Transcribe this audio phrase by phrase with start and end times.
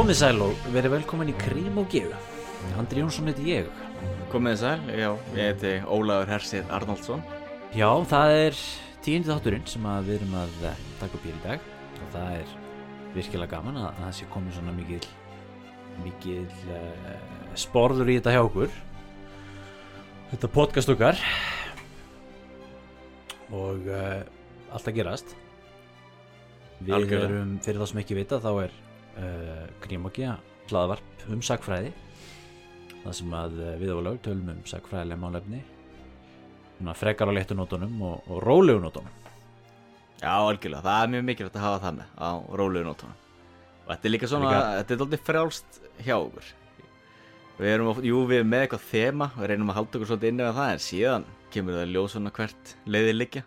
[0.00, 2.06] Komið sæl og verið velkomin í Krím og Geu.
[2.80, 3.66] Andri Jónsson heiti ég.
[4.32, 7.20] Komið sæl, já, ég heiti Ólafur Hersir Arnoldsson
[7.76, 8.62] Já, það er
[9.04, 12.56] tíundi þátturinn sem við erum að eh, taka upp hér í dag og það er
[13.12, 15.04] virkilega gaman að, að það sé komið svona mikil
[16.00, 17.14] mikil uh,
[17.68, 18.82] sporður í þetta hjá okkur
[20.32, 21.24] þetta podcast okkar
[23.52, 24.22] og uh,
[24.72, 25.40] allt að gerast
[26.80, 27.34] við Algjörlega.
[27.34, 28.80] erum, fyrir þá sem ekki vita þá er
[29.18, 30.36] uh, Grímokja
[30.70, 31.90] hlaðvarp um sagfræði
[33.02, 35.62] það sem að uh, við og lög tölum um sagfræðilega málefni
[36.80, 39.16] svona frekar á léttu nótunum og, og rólegu nótunum.
[40.20, 43.18] Já, algjörlega, það er mjög mikilvægt að hafa það með á rólegu nótunum.
[43.84, 46.48] Og þetta er líka svona, Líka- þetta er alltaf frjálst hjá okkur.
[47.60, 50.30] Við erum, oft- jú, við erum með eitthvað þema Við reynum að halda okkur svolítið
[50.30, 53.42] inni með það En síðan kemur það ljós svona hvert leiðir liggja.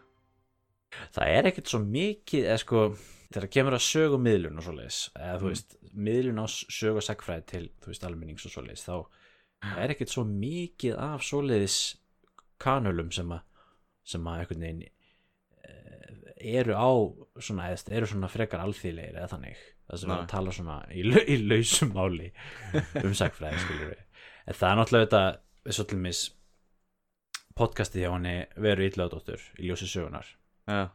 [1.16, 2.84] Það er ekkert svo mikið eða sko,
[3.34, 5.54] þegar kemur að sögu miðlun og svoleiðis, eða þú Mm.
[5.54, 5.76] veist
[6.08, 8.96] miðlun á sögu og sagfræði til þú veist almennings og svoleiðis, þá
[9.84, 11.78] er ekkert svo mikið af svoleiðis
[12.60, 13.42] kanölum sem að
[14.06, 14.84] sem að einhvern veginn
[15.64, 16.90] eh, eru á
[17.40, 19.62] svona, eða eru svona frekar alþýðlegir eða þannig
[19.94, 20.16] Nei.
[20.18, 22.32] að tala svona í, lau- í lausum máli
[23.06, 24.02] um sagfræði skilur við
[24.48, 25.24] en það er náttúrulega þetta
[25.68, 26.22] við svo til mis
[27.60, 30.28] podcastið hjá henni veru ítlaðdóttur í ljósi sögunar
[30.68, 30.90] Já,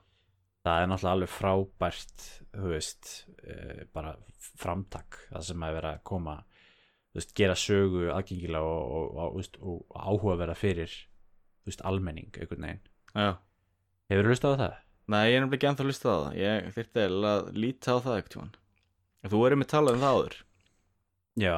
[0.66, 3.12] það er náttúrulega alveg frábært þú veist,
[3.44, 4.14] uh, bara
[4.58, 9.22] framtak það sem að vera að koma þú veist, gera sögu aðgengilega og, og, og,
[9.28, 12.84] og, veist, og áhuga vera fyrir þú veist, almenning einhvern veginn.
[13.14, 13.30] Já.
[14.08, 14.76] Hefur þú hlustað á það?
[15.08, 16.34] Nei, ég er nefnilega ekki ennþá að hlusta á það.
[16.38, 18.56] Ég eiginlega að líta á það eitthvað
[19.28, 20.36] Þú erum með talað um það áður.
[21.38, 21.54] Já,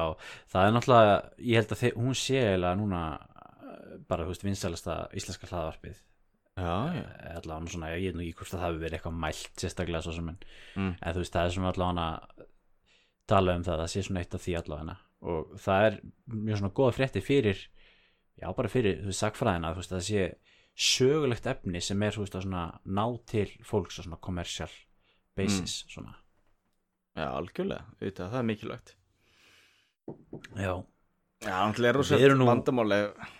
[0.51, 1.17] það er náttúrulega
[1.49, 5.99] ég held að þið, hún sé eiginlega núna eh, bara, þú veist, vinsælasta íslenska hlaðvarpið
[6.61, 10.13] allavega svona, ég veit nú ekki hvort að það hefur verið eitthvað mælt sérstaklega svo
[10.15, 10.37] sem en,
[10.75, 10.95] Mm.
[11.01, 12.45] en þú veist, það er svona allavega
[13.27, 14.97] tala um það, það sé svona eitt af því allavega.
[15.21, 17.59] Og það er mjög svona góða frétti fyrir,
[18.41, 20.35] já bara fyrir þú veist, sagfræðina, þú veist, það sé
[20.75, 24.69] sögulegt efni sem er, þú veist, að svona ná til fólks á svona commercial
[25.35, 26.15] basis, svona.
[27.15, 28.95] Já, algjörlega, auðvitað, það er mikilvægt.
[30.55, 30.73] Já,
[31.41, 32.97] Já, náttúrulega er rosa vandamáli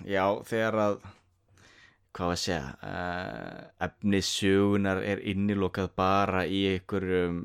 [0.10, 1.04] Já, þegar að
[2.12, 7.44] hvað var að segja uh, efni sögunar er innilokað bara í einhverjum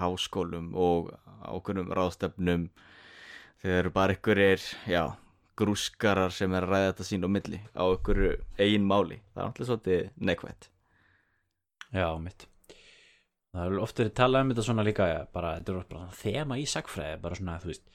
[0.00, 1.10] háskólum og
[1.42, 2.68] ákveðnum ráðstefnum.
[3.62, 5.02] Þegar eru bara einhverjir já,
[5.58, 9.20] grúskarar sem er að ræða þetta sín á milli á einhverju eigin máli.
[9.34, 10.68] Það er náttúrulega svolítið neikvætt.
[11.92, 12.48] Já, mitt.
[13.52, 16.68] Það er oft verið talað um þetta svona líka bara, þetta er bara þema í
[16.72, 17.90] sagfræði bara svona, þú veist,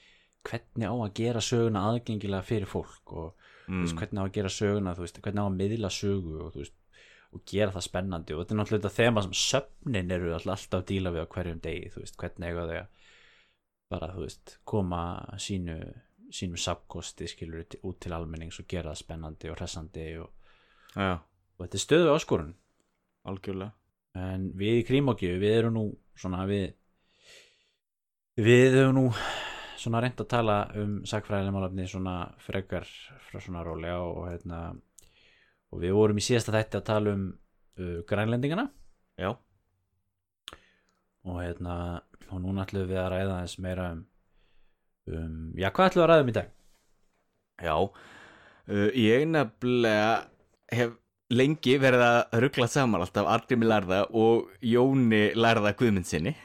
[0.48, 4.02] hvernig á að gera söguna aðgengilega fyrir fólk og þú veist, mm.
[4.02, 6.76] hvernig á að gera söguna veist, hvernig á að miðla sögu og, veist,
[7.36, 8.36] og gera það spennandi.
[8.36, 11.92] Og þetta er náttúrulega þema sem söfnin eru alltaf að díla við á hverjum degi
[11.94, 12.88] hvernig eiga þau að
[13.88, 14.12] bara,
[14.68, 15.02] koma
[15.40, 15.78] sínu
[16.28, 20.34] sínu sapkosti skilur út til almennings og gera það spennandi og hressandi og,
[20.98, 22.56] Já, og þetta er stöðu áskorun.
[23.28, 23.74] Algjörlega.
[24.18, 25.86] En við í Krímokju, við erum nú
[26.18, 26.72] svona við
[28.38, 29.06] við höfum nú
[29.78, 32.88] svona reynd að tala um sagfræðilega málefni svona frekar
[33.28, 34.60] frá svona rólega og, og hérna
[35.74, 38.68] og við vorum í síðasta þætti að tala um uh, grænlendingana
[39.18, 39.32] Já,
[41.26, 41.76] og hérna
[42.28, 44.06] og núna ætlum við að ræða eins meira um,
[45.10, 46.54] um já hvað ætlum við að ræða um í dag?
[47.58, 50.10] Já, uh, ég nefnilega
[50.78, 50.96] hef
[51.34, 56.34] lengi verið að ruggla saman alltaf Argrimi lærða og Jóni lærða Guðmundsinni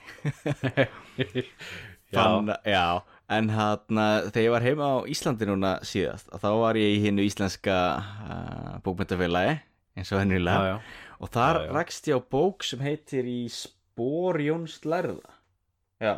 [2.13, 3.01] Fann, já.
[3.37, 4.01] En hann
[4.33, 8.75] þegar ég var heima á Íslandi núna síðast þá var ég í hinnu íslenska uh,
[8.85, 9.59] bókmyndafélagi
[9.99, 10.77] eins og hennilega
[11.23, 11.73] og þar Já, já.
[11.77, 15.35] rakst ég á bók sem heitir í spór Jóns lærða.
[16.03, 16.15] Já.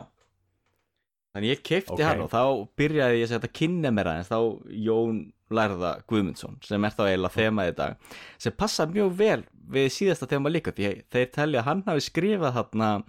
[1.34, 2.02] Þannig ég kefti Ok.
[2.06, 2.42] hann og þá
[2.78, 4.38] byrjaði ég að kynna mér aðeins þá
[4.86, 5.18] Jón
[5.54, 7.96] lærða Guðmundsson sem er þá eiginlega þemað í dag
[8.38, 9.42] sem passa mjög vel
[9.74, 13.04] við síðasta þema líka því þeir telja að hann hafi skrifað hann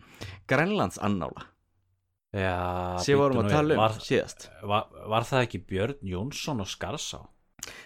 [0.49, 1.45] Grænlands annála
[2.35, 2.57] já
[3.05, 7.23] sem vorum að tala um var, síðast var, var það ekki Björn Jónsson og Skarsá?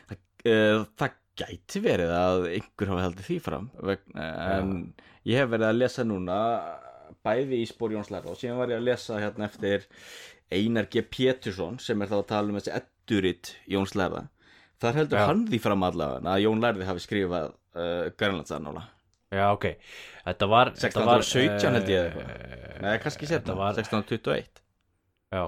[0.10, 4.74] Uh, það gæti verið að einhver hafi haldið því fram en
[5.28, 6.40] ég hef verið að lesa núna
[7.26, 9.88] bæði í spór Jónslæra og síðan var ég að lesa hérna eftir
[10.50, 11.04] Einar G.
[11.06, 14.26] Pétursson sem er þá að tala um þessi eddurit Jónslæra
[14.80, 15.26] þar heldur Já.
[15.30, 18.86] hann því fram allavega að Jón Lærði hafi skrifað uh, Grænlandsannála
[19.30, 19.66] Já, ok.
[20.26, 20.72] Þetta var...
[20.74, 24.62] þetta var, 1617 held ég eða eh, eitthvað Nei, kannski þetta setna, var, 1621
[25.30, 25.44] Já.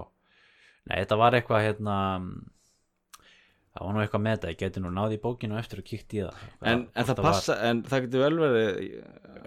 [0.85, 1.95] Nei, þetta var eitthvað hérna...
[3.71, 6.13] það var nú eitthvað með þetta, ég geti nú náði í bókinu eftir og kíkt
[6.13, 6.35] í það.
[6.61, 8.69] En, en það passa, en það getur vel verið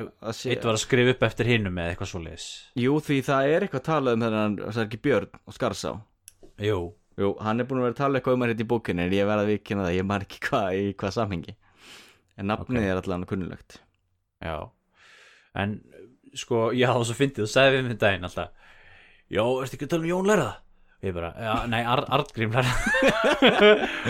[0.03, 3.19] að sé, Eitt var að skrifa upp eftir hinnum eða eitthvað svo leis jú því
[3.29, 5.93] það er eitthvað talað um þennan, er ekki Björn og Skarsá
[6.65, 6.81] Jú,
[7.21, 9.29] jú, hann er búin að vera að tala eitthvað um þetta í bókinu en ég
[9.31, 10.07] verða að vikina það, ég
[14.45, 14.57] já.
[15.65, 15.79] En
[16.35, 18.71] sko, já, og svo fyndið, þú sagði við mig daginn alltaf
[19.33, 20.53] Já, ertu ekki að tala um Jón Lærða?
[21.05, 22.75] Ég bara, já, nei, Ar Artgrím Lærða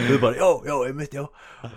[0.08, 1.24] Þú bara, já, já, einmitt, já.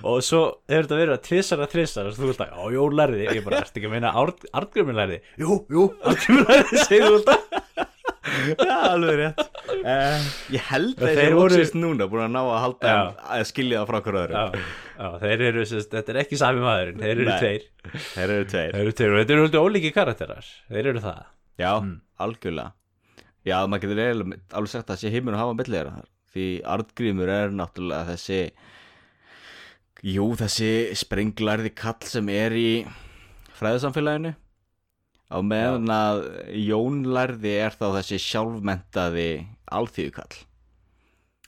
[0.06, 2.98] Og svo hefur þetta verið að tvisar að þrisar og þú veist að, já, Jón
[3.00, 5.20] Lærði Ég bara, ertu ekki að meina Art Artgrím Lærði?
[5.42, 7.47] Jú, jú, Artgrím Lærði, segir þú alltaf
[8.68, 9.42] Já, alveg rétt.
[9.78, 10.26] Uh,
[10.56, 13.00] Ég held að Þeir voru- voru núna búin að ná að halda Já.
[13.38, 14.46] að skilja það frá hverju öðru Já,
[14.98, 17.38] já, þeir eru, sérst, þetta er ekki sami maðurinn Þeir eru Nei.
[17.42, 17.68] tveir.
[18.14, 18.72] Þeir eru tveir.
[18.78, 21.24] Þeir eru tveir og þetta eru haldið ólíki karakterar Þeir eru það.
[21.58, 21.96] Já, Mm.
[22.28, 22.72] algjörlega.
[23.48, 25.58] Já, maður getur eiginlega alveg sagt að það sé heiminn að hafa
[25.98, 26.08] þar.
[26.36, 28.42] Því Artgrímur er náttúrulega þessi
[30.06, 30.68] Jú, þessi
[31.00, 32.68] sprenglærði kall sem er í
[33.58, 34.36] fræðisamfélaginu
[35.28, 36.22] á meðan að
[36.64, 39.30] Jón lærði er þá þessi sjálfmentaði
[39.78, 40.44] alþýðukall.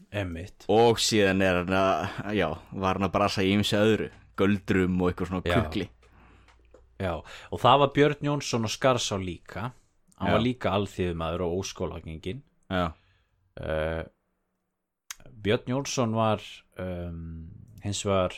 [0.09, 4.09] Emmitt og síðan er hann að, já, var hann að brasa í ymsi öðru
[4.39, 5.57] göldrum og eitthvað svona Já.
[5.59, 5.89] kukli.
[6.99, 9.69] Já, og það var Björn Jónsson og Skarsá líka.
[10.19, 10.35] Hann Já.
[10.35, 12.91] var líka alþýðumæður og óskólagengin Já,
[13.63, 14.03] uh,
[15.41, 16.43] Björn Jónsson var
[16.77, 17.47] um,
[17.83, 18.35] hins var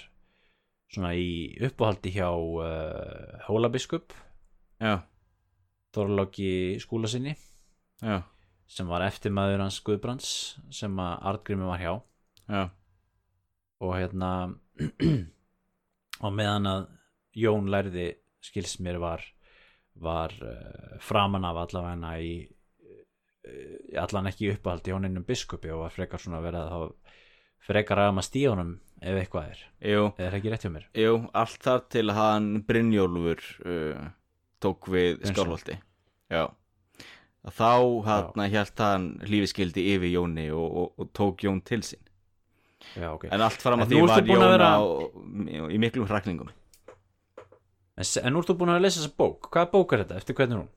[0.92, 4.14] svona í uppáhaldi hjá uh, Hólabiskup.
[4.82, 5.02] Já,
[5.96, 7.36] Þorláki skúla sinni.
[8.02, 8.22] Já,
[8.72, 10.32] sem var eftirmaður hans Guðbrands
[10.74, 11.94] sem að Artgrími var hjá.
[12.48, 12.64] Já.
[13.82, 14.32] Og hérna
[16.26, 16.90] og meðan að
[17.42, 18.10] Jón lærði
[18.44, 19.24] skils mér var
[20.02, 25.86] var uh, framan af allavegna í uh, allan ekki í uppáhaldi hjá neinum biskupi og
[25.86, 26.88] var frekar svona verið að
[27.62, 28.72] frekar að maður stíðunum
[29.02, 29.62] ef eitthvað er.
[29.92, 30.88] Jú, eða er ekki rétt hjá mér?
[30.98, 34.10] Jú, allt þar til hann Brynjólfur uh,
[34.64, 35.78] tók við skálholti.
[36.32, 36.46] Já.
[37.42, 37.72] Þá
[38.06, 42.02] hann hélt hann hlífiskildi yfir Jóni og, og, og tók Jón til sín.
[42.98, 43.26] Já, ok.
[43.34, 46.52] En allt fram En að nú því var Jón vera- í miklum hrakningum.
[47.98, 49.50] En, en nú ertu búin að lesa þessa bók.
[49.54, 50.72] Hvaða bók er þetta, eftir hvernig er hún?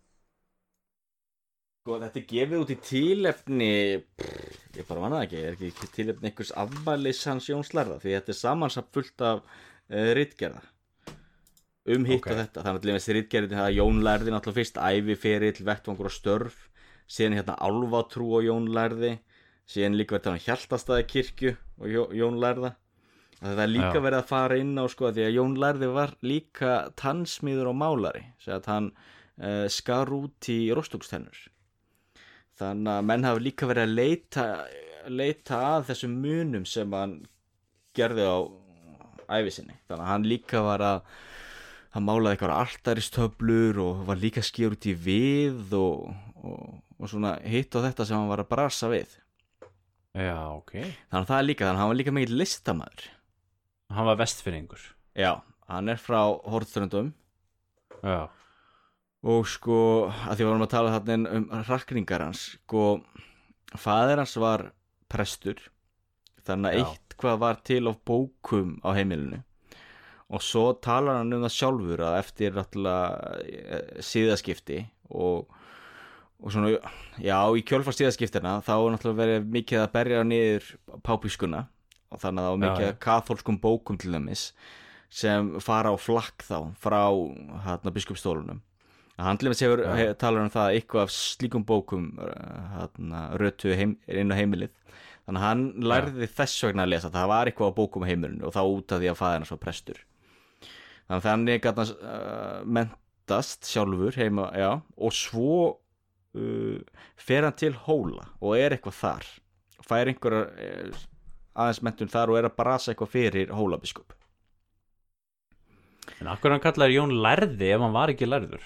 [1.84, 3.72] Sko þetta er gefið út í tílefni
[4.16, 5.40] pff, Ég bara manna ekki.
[5.44, 10.08] Er ekki tílefni einhvers afmælis hans Jón Slarða Því þetta er samansamt fullt af uh,
[10.16, 10.64] ritgerða
[11.86, 12.30] Um hitt Ok.
[12.32, 12.62] og þetta.
[12.64, 16.62] Þannig að þessi ritgerði það að Jón lærði náttúrulega fyrst ævi ferill, vettvangur og störf
[17.04, 19.18] Síðan hérna álfatrú og Jón lærði
[19.68, 22.70] Síðan líka verið þannig hjaltastæði kirkju og Jó, Jón lærða.
[23.44, 26.72] Það er líka verið að fara inn á sko því að Jón lærði var líka
[26.96, 31.42] tannsmiður og málari Sér að hann uh, skar út í rostungstennur
[32.56, 34.44] þannig að menn hafa líka verið að leita,
[35.10, 37.16] leita að þessum munum sem hann
[37.98, 38.36] gerði á
[39.40, 41.00] æfisinni þannig að hann líka var að
[41.94, 46.08] hann málaði eitthvað alltaristöflur og var líka að skýra út í við og,
[46.42, 46.62] og,
[46.98, 49.18] og svona hitt og þetta sem hann var að brasa við
[50.14, 50.72] Já, ok.
[51.10, 53.04] þannig að það er líka, þannig að hann var líka mikið listamæður
[53.94, 54.82] Hann var vestfyrringur.
[55.14, 55.32] já,
[55.70, 56.20] hann er frá
[56.50, 57.12] Hortströndum
[58.04, 58.26] Já,
[59.24, 59.76] og sko,
[60.28, 62.84] að því varum að tala þarna um rakningar hans sko,
[63.78, 64.66] faðir hans var
[65.10, 65.62] prestur
[66.44, 66.84] þannig að Já.
[66.90, 69.40] eitthvað var til á bókum á heimilinu
[70.32, 74.78] og svo talar hann um það sjálfur að eftir náttúrulega síðaskipti
[75.12, 75.50] og,
[76.40, 76.72] og svona,
[77.20, 80.70] já, í kjölfar síðaskiptina þá er náttúrulega verið mikið að berja niður
[81.04, 81.66] pápískuna.
[82.14, 82.92] Og þannig að var Já, mikið já.
[82.92, 84.44] að kaþólskum bókum til dæmis
[85.14, 87.00] sem fara á flakk þá frá
[87.66, 88.62] hérna biskupstólunum.
[89.18, 89.90] Handlum hefur Já.
[89.94, 92.06] he, talar um það að eitthvað af slíkum bókum
[92.74, 94.72] hérna, rötu heim, inn á heimilið.
[95.26, 97.12] Þannig að hann lærði þess vegna að lesa.
[97.14, 99.60] Það var eitthvað á bókum heimilinu og þá út af því að fæða hann svo
[99.62, 100.02] prestur
[101.08, 108.28] þannig að hann uh, mentast sjálfur heima, já, og svo uh, fer hann til hóla
[108.40, 109.30] og er eitthvað þar
[109.84, 111.06] fær einhverja uh,
[111.54, 114.16] aðeins mentun þar og er að brasa eitthvað fyrir hólabiskup
[116.20, 118.64] en akkur hann kallaði Jón lærði ef hann var ekki lærður.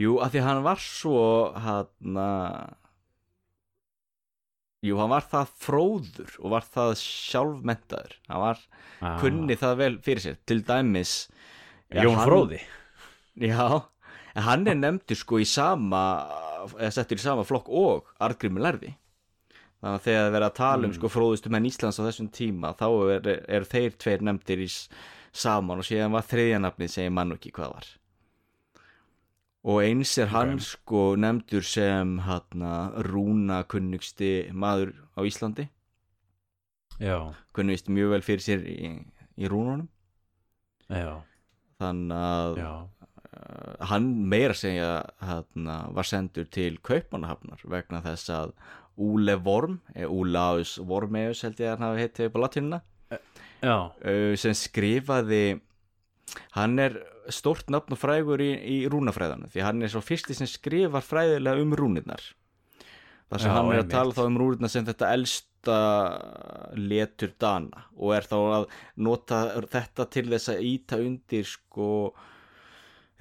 [0.00, 1.18] Jú, af því að hann var svo
[1.64, 2.18] hann
[4.84, 8.58] Jú, hann var það fróður og var það sjálfmentaður hann var,
[9.02, 9.18] Ah.
[9.20, 11.14] kunni það vel fyrir sér til dæmis
[11.92, 12.60] Jón hann, Fróði.
[13.40, 13.82] Já,
[14.36, 16.02] en hann er nefndur sko í sama
[16.78, 18.94] eða settur í sama flokk og Argrimur lærði
[19.82, 20.96] þannig að þegar það verið að tala um Mm.
[20.98, 22.86] sko fróðustu menn Íslands á þessum tíma þá
[23.16, 24.68] er, er þeir tveir nefndir í
[25.32, 27.86] saman og síðan var þriðja nafnið sem ég mann ekki hvað var
[29.64, 30.64] og eins er hann Ok.
[30.66, 32.64] sko nefndur sem hann
[33.08, 35.68] rúna kunnugsti maður á Íslandi.
[37.00, 38.90] Vist mjög vel fyrir sér í,
[39.40, 39.88] í rúnunum.
[40.92, 41.22] Já,
[41.80, 42.70] þannig að já.
[43.24, 44.90] uh, hann meira segja
[45.24, 48.52] hana, var sendur til Kaupmannahafnar vegna þess að
[49.00, 52.80] Úle Vorm, Úlaus Vormeus held ég að hann hafi heitið upp á latinuna
[53.64, 55.40] já, uh, sem skrifaði
[56.56, 56.98] hann er
[57.32, 61.64] stórt nafn og frægur í, í rúnafræðanu því hann er svo fyrsti sem skrifar fræðilega
[61.64, 62.22] um rúnirnar.
[63.32, 65.78] Þar sem Já, hann er að tala þá um rúnirnar sem þetta elsta
[66.76, 68.68] letur dana og er þá að
[69.06, 69.40] nota
[69.72, 71.88] þetta til þess að íta undir sko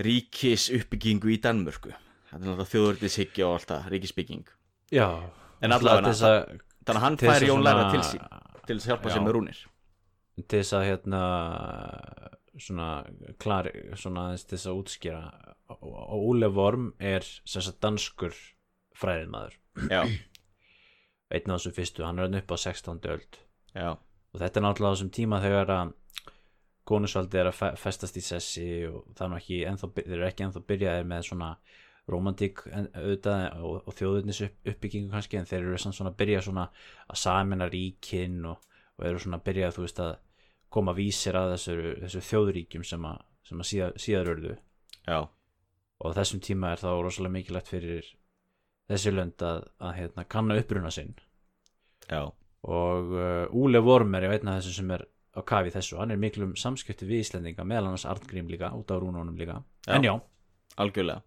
[0.03, 1.93] ríkis uppbyggingu í Danmörku.
[2.27, 4.48] Þetta er náttúrulega þjóðurðishyggja og allt það, ríkisbygging.
[4.93, 5.08] Já.
[5.63, 8.25] En allavega, þannig að hann fær Jón Lærða til sín
[8.67, 9.15] til þess að hjálpa Já.
[9.15, 9.60] sér með rúnir.
[10.39, 11.22] Til þess að hérna
[12.60, 12.88] svona
[13.41, 15.22] klar svona aðeins til þess að útskýra.
[15.74, 18.36] Og Óle Vorm er sem sagt danskur
[19.00, 19.57] fræðimaður.
[19.89, 20.03] Já,
[21.33, 23.00] einn af þessum fyrstu, hann er hann upp á 16.
[23.10, 23.39] öld.
[23.74, 25.93] Já, og þetta er náttúrulega á þessum tíma þegar að
[26.89, 29.07] konusvaldi er að fe- festast í sessi og
[29.39, 31.50] ekki ennþá, þeir eru ekki ennþá byrjaðir með svona
[32.12, 36.41] romantík auðvitað og, og þjóðurnis upp, uppbyggingu kannski en þeir eru samt svona að byrja
[36.43, 36.65] svona
[37.07, 38.60] að samina ríkin og,
[39.00, 40.17] og eru svona að byrja þú veist að
[40.73, 44.57] koma vísir að þessu, þessu þjóðuríkjum sem að, sem að síðar, síðar urðu.
[45.03, 45.19] Já,
[46.03, 48.11] og þessum tíma er þá rosalega mikilvægt fyrir
[48.91, 51.13] þessi lönd að, að hérna, kanna uppruna sinn.
[52.09, 52.25] Já.
[52.63, 56.21] Og uh, Úle Vormer er einn af þessu sem er á kafi þessu, hann er
[56.21, 59.95] miklum samskipti við Íslendinga, meðal annars Artgrím líka út á rúnunum líka, Já.
[59.97, 60.13] en já.
[60.77, 61.21] Algjörlega.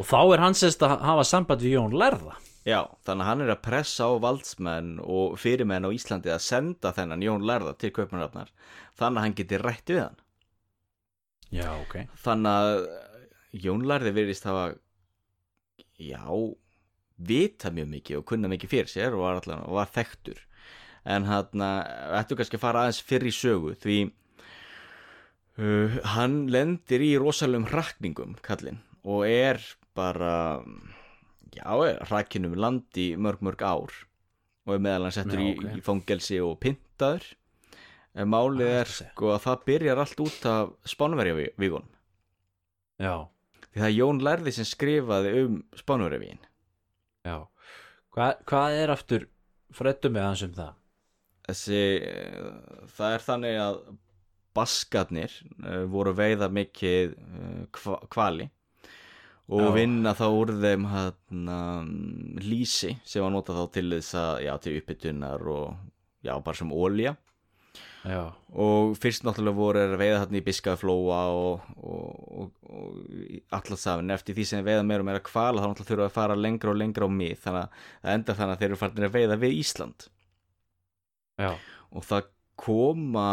[0.00, 2.34] Og þá er sérst að hafa samband við Jón Lærða
[2.64, 6.94] Já, þannig að hann er að pressa á valdsmenn og fyrirmenn á Íslandi að senda
[6.96, 8.52] þennan Jón Lærða til Kaupmannafnar
[8.96, 10.16] þannig að hann geti rætt við hann.
[11.52, 11.98] Já, ok.
[12.24, 12.78] Þannig að
[13.66, 14.72] Jón Lærði virðist hafa
[16.00, 16.24] já
[17.14, 20.40] vita mjög mikið og kunna mikið fyrir sér og var, allan, og var þekktur.
[21.04, 21.64] En hann
[22.16, 23.98] ættu kannski að fara aðeins fyrir í sögu því
[25.60, 29.60] uh, hann lendir í rosalum hrakningum kallinn og er
[29.94, 30.64] bara
[31.54, 31.64] já,
[32.08, 33.94] hrakinum land í mörg mörg ár
[34.64, 35.72] og er meðal hann settur Já, í, ok.
[35.78, 37.26] í fangelsi og pyntaður.
[38.14, 41.90] En málið Ah, er sko að það byrjar allt út af spánverja vígunum
[43.02, 43.26] já,
[43.72, 46.38] því það er Jón Lærði sem skrifaði um spánverjavíin
[47.26, 47.36] já.
[48.14, 49.26] Hva, hvað er aftur
[49.74, 50.76] freddu með hans um það?
[51.48, 53.80] Þessi eh, það er þannig að
[54.54, 55.34] baskarnir
[55.66, 57.16] uh, voru veiða mikið
[57.74, 58.46] kva, kvali
[59.52, 59.72] og Já.
[59.76, 61.58] vinna þá úr þeim hana,
[62.40, 65.66] lísi sem var notað þá til þess að já, til uppbytunar og
[66.24, 67.12] já, bara sem ólja
[68.08, 68.22] já,
[68.52, 74.38] og fyrst náttúrulega voru að veiða þarna í Biskaflóa og, og, og, og allarsafin eftir
[74.38, 77.08] því sem veiða meira og meira kvala þá náttúrulega þurfa að fara lengra og lengra
[77.08, 77.36] á mið.
[77.44, 80.08] Þannig að það enda þannig að þeir eru farin að veiða við Ísland.
[81.40, 81.50] Já,
[81.90, 82.28] og það
[82.64, 83.28] koma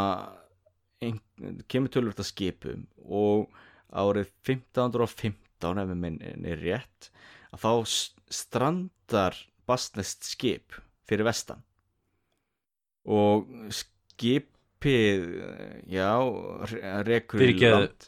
[1.06, 1.20] ein,
[1.70, 3.52] kemur tölvöld að skipum og
[3.92, 4.32] árið
[5.62, 7.10] 1515 ef við minn er rétt
[7.52, 7.72] að þá
[8.32, 9.38] strandar
[9.68, 10.76] bastnest skip
[11.08, 11.62] fyrir vestan.
[13.10, 15.28] Og skipið
[15.92, 16.10] já,
[16.72, 18.08] re- rekur í land.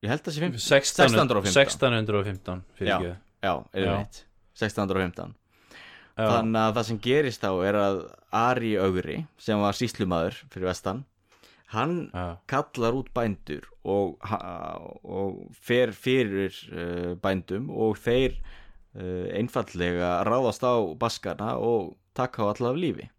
[0.00, 3.92] Ég held að það sé 15 1615 1615 1615 fyrir ekki já, Já.
[4.00, 4.22] rétt
[4.56, 5.34] 1615
[6.16, 7.98] já, Þannig að það sem gerist þá er að
[8.40, 11.02] Ari Ögri, sem var síslumadur fyrir vestan,
[11.74, 14.18] hann já, kallar út bændur og,
[15.04, 18.34] og fer fyrir uh, bændum og þeir
[18.98, 23.10] uh, einfallega ráðast á baskarna og taka á allavega lífi.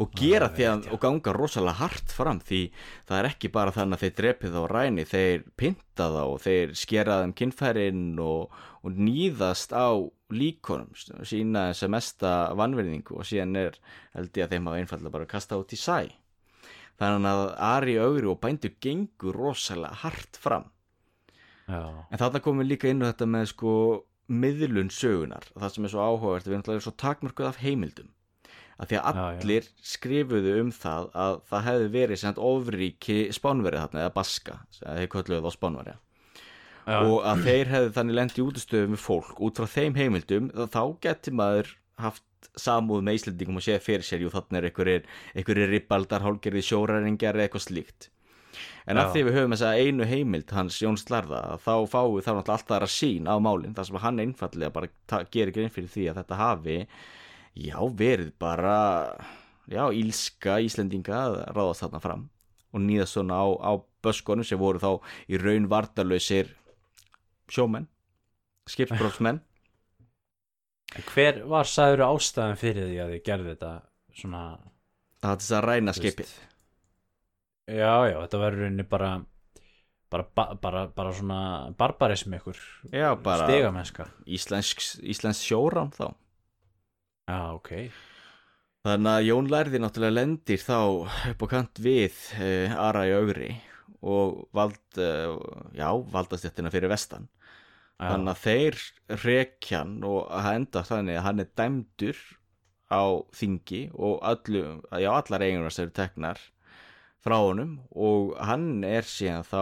[0.00, 2.60] Og gera er því að og ganga rosalega hart fram því
[3.04, 6.72] það er ekki bara þannig að þeir drepið þá ræni þeir pynta þá og þeir
[6.80, 9.92] skera þeim kynfærin og, og nýðast á
[10.32, 13.76] líkonum sína þess að mesta vannverðingu og síðan er
[14.16, 16.00] held ég að þeim hafa einfallega bara kasta út í sæ
[17.00, 20.68] þannig að Ari Ögri og bændur gengur rosalega hart fram.
[21.70, 21.80] Já,
[22.10, 23.72] En þarna komum við líka inn á þetta með sko
[24.30, 28.10] miðlun sögunar það sem er svo áhugavert, við erum náttúrulega svo takmörkuð af heimildum.
[28.80, 29.40] Að því að Já, já.
[29.40, 34.54] allir skrifuðu um það að það hefði verið sem sagt ofríki spánverið þarna eða baska,
[34.72, 35.96] sem þeir kölluðu þá spánverja.
[36.90, 40.80] Já, og að þeir hefði þannig lendi útistöðum við fólk út frá þeim heimildum þá
[41.04, 42.24] geti maður haft
[42.58, 47.46] samúð með Íslendingum og séð fyrir sér jú þannig er einhverjir, ribbaldar hálgerði sjóræringjar eða
[47.46, 48.10] eitthvað slíkt
[48.88, 49.02] en Já.
[49.02, 52.56] að því við höfum þessa einu heimild hans Jóns Lærða þá fáum við þá náttúrulega
[52.56, 56.20] alltaf aðra sín á málin þar sem hann einfallega bara gerir grein fyrir því að
[56.20, 56.78] þetta hafi
[57.60, 58.76] já verið bara
[59.70, 62.26] já ílska Íslendinga að ráðast þarna fram
[62.70, 63.72] og nýðast svona á, á
[64.04, 64.90] böskunum sem voru þá
[65.30, 66.54] í raun vardarlausir
[67.50, 67.88] sjómenn
[68.70, 69.49] skipsbróksmenn En
[70.98, 73.72] hver var sagður ástæðan fyrir því að þið gerðu þetta
[74.20, 74.44] svona
[75.20, 76.32] það til þess að ræna skipið.
[77.70, 79.10] Já, já, þetta verður rauninni bara
[80.10, 80.26] bara,
[80.58, 81.40] bara, bara, svona
[81.78, 82.58] barbarism ykkur
[82.90, 86.08] já, bara stigamennska íslensk, íslensk sjóram þá.
[87.30, 87.72] Já, ok.
[88.80, 90.78] Þannig að Jón lærði náttúrulega lendir þá
[91.30, 93.50] upp á kant við uh, Ara í augri
[94.00, 95.36] og vald, uh,
[95.76, 97.28] já, valdastjættina fyrir vestan.
[98.00, 98.76] Þannig að þeir
[99.24, 102.20] rekjan og það enda þannig að hann er dæmdur
[102.90, 103.02] á
[103.36, 104.62] þingi og allu,
[104.96, 106.40] já, allar eiginar sem eru teknar
[107.20, 109.60] frá honum og hann er síðan þá,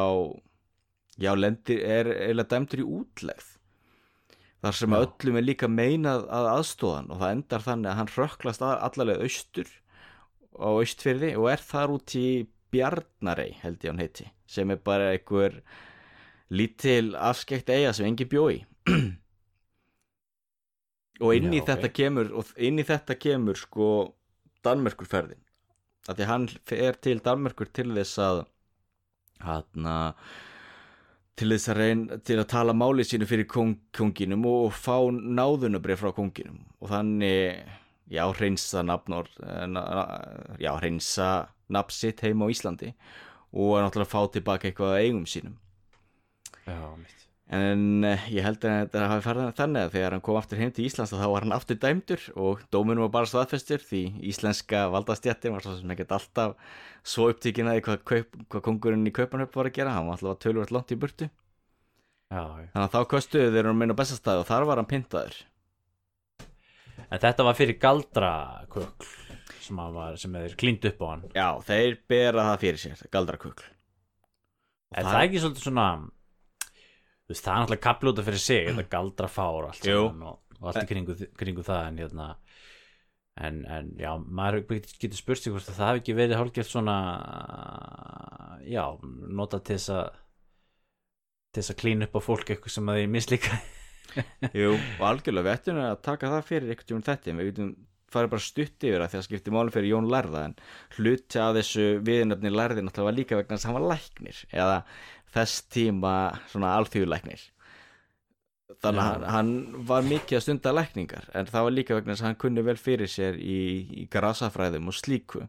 [1.19, 3.49] já, lendir, er eiginlega dæmdur í útlegð
[4.63, 5.01] þar sem Já.
[5.03, 9.27] öllum er líka meinað að aðstóðan og það endar þannig að hann rökklast að- allalega
[9.27, 9.69] austur
[10.59, 12.25] á austfyrði og er þar út í
[12.75, 15.61] Bjarnarey held ég hann heiti sem er bara einhver
[16.51, 18.63] lítil afskekt eiga sem engi bjói
[21.25, 23.89] og inn í Já, þetta kemur og inn í þetta kemur sko
[24.65, 25.43] Danmerkurferðin
[26.09, 28.45] af því að hann fer til Danmerkur til þess að
[29.45, 29.89] hann
[31.39, 36.01] til þess að reyna til að tala máli sínu fyrir kong, konginum og fá náðunabrið
[36.01, 36.65] frá konginum.
[36.83, 37.61] Og þannig
[38.11, 39.31] já, hreinsa nafnor
[40.59, 41.31] já, hreinsa
[41.69, 42.93] nafn sitt heima á Íslandi
[43.53, 45.57] og náttúrulega fá tilbaka eitthvað af eigum sínum
[47.49, 50.73] En eh, ég held að þetta hafi farið þannig að þegar hann kom aftur heim
[50.77, 55.55] til Íslands þá var hann aftur dæmdur og dóminu var bara staðfestur því íslenska valdastjættin
[55.55, 56.75] var svo sem ekkert alltaf
[57.09, 60.43] svo upptíkin að hvað, kaup, hvað kongurinn í Kaupanöf var að gera, hann var alltaf
[60.45, 61.31] tölvöld langt í burtu.
[62.29, 62.67] já, já.
[62.75, 65.41] Þannig að þá kostuðu þeir um einu bestastæð og þar var hann pyntaður.
[67.09, 69.09] en þetta var fyrir galdrakökl
[69.65, 73.67] sem, var, sem þeir klínd upp á hann Já, þeir bera það fyrir sér, galdrakugl.
[74.93, 75.89] er það ekki svolítið svona
[77.29, 80.89] veist, það er náttúrulega kaplúta fyrir sig þetta galdrafár og allt og, og allt í
[80.93, 82.29] kringu, kringu það en hérna
[83.39, 86.97] en, en já, maður getur spurt sig hvort að það hafi ekki verið hálfgert svona
[88.67, 88.85] já,
[89.29, 90.09] nota til þess að
[91.49, 93.59] til þess að klína upp á fólk eitthvað sem að þeir mislíka.
[94.59, 97.71] Jú, og algjörlega við ættum að taka það fyrir einhvern tímann þetta við getum
[98.09, 100.55] farið bara stutt yfir það því að skipti máli fyrir Jón Lærða en
[100.97, 104.79] hluti af þessu viðnöfni Lærði náttúrulega var líka vegna þess að hann var læknir eða
[105.35, 106.15] þess tíma
[106.51, 107.47] svona alþjóðlæknir
[108.83, 109.31] þannig að Já.
[109.33, 109.53] hann,
[109.89, 112.77] var mikið að stunda lækningar en það var líka vegna þess að hann kunni vel
[112.79, 113.61] fyrir sér í,
[114.03, 115.47] í grasafræðum og slíku.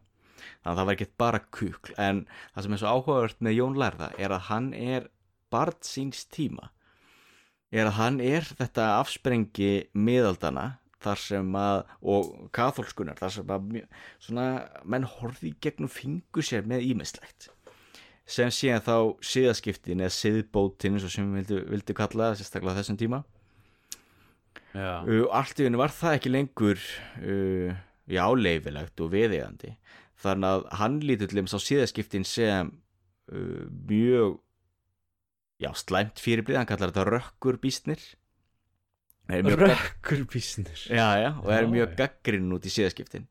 [0.64, 3.80] Þannig að það var ekkert bara kukl en það sem er svo áhugavert með Jón
[3.80, 5.08] Lærða er að hann er
[5.52, 6.70] barn síns tíma.
[7.70, 10.66] Er að hann er þetta afsprengi miðaldana
[11.00, 13.78] þar sem að, og katholskunar þar sem að
[14.20, 14.48] svona
[14.84, 17.48] menn horfði í gegnum fingur sér með ímislegt
[18.30, 22.98] sem síðan þá síðaskiptin eða siðbótin eins og sem við vildu, vildu kalla sérstaklega þessum
[23.00, 23.22] tíma.
[24.70, 27.72] Já, uh, allt í henni var það ekki lengur uh,
[28.10, 29.74] já, leifilegt og viðeigandi.
[30.20, 32.70] Þannig að hann lítur til þeim sá síðaskiptin sem
[33.32, 34.38] uh, mjög
[35.60, 38.04] já, slæmt fyrirbrið, hann kallar þetta rökkur býstnir
[39.30, 43.26] rökkur bísnir Já, já, og er mjög gaggrinn út í síðaskiptin.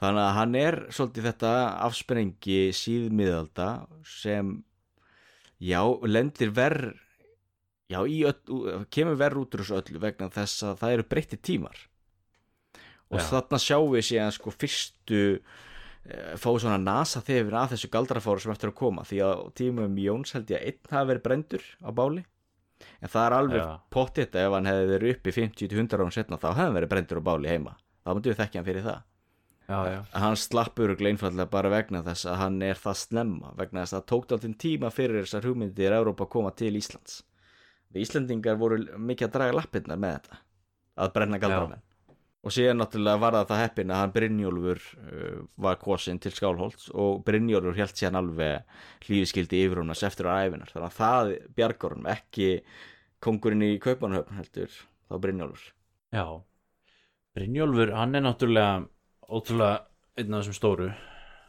[0.00, 1.52] Þannig að hann er svolítið þetta
[1.86, 3.68] afsprengi síðmiðalda
[4.08, 4.54] sem
[5.62, 6.94] já, lendir verð
[7.92, 11.84] já, öll, kemur verð út úr þessu öllu vegna þess að það eru breytti tímar.
[13.12, 13.28] Og Já.
[13.28, 18.54] þarna sjáum við síðan sko fyrstu eh, fá svona nasa þefin af þessu galdrafáru sem
[18.54, 19.04] eftir að koma.
[19.04, 22.24] Því að tímum Jóns held ég að einn hafi verið brendur á báli
[23.00, 23.70] en það er alveg Já.
[23.94, 27.28] pottitt ef hann hefði verið uppi 50-100 árum setna þá hefði hann verið brendur á
[27.28, 27.74] báli heima.
[28.02, 29.00] Þá myndum við þekkja hann fyrir það.
[29.72, 33.84] Já, já, hann slappur og einfallega bara vegna þess að hann er það snemma vegna
[33.84, 37.22] þess að það tók alltaf tíma fyrir þessar hugmyndir Európa að koma til Íslands.
[37.92, 40.42] Því Íslendingar voru mikið að draga lappirnar með þetta
[41.02, 41.84] að brenna galdramenn
[42.42, 46.88] og síðan náttúrulega var það það heppin að hann Brynjólfur uh, var kosin til Skálholts
[46.94, 48.64] og Brynjólfur held síðan alveg
[49.06, 52.48] hlýfiskildi yfir húnnas eftir á æfinar þannig að það bjargar honum ekki
[53.22, 55.70] kongurinn í Kaupanhöfn heldur þá Brynjólfur
[56.12, 56.26] já
[57.32, 58.82] Brynjólfur, hann er náttúrulega
[59.32, 59.86] ótrúlega
[60.18, 60.92] einn af þessum stóru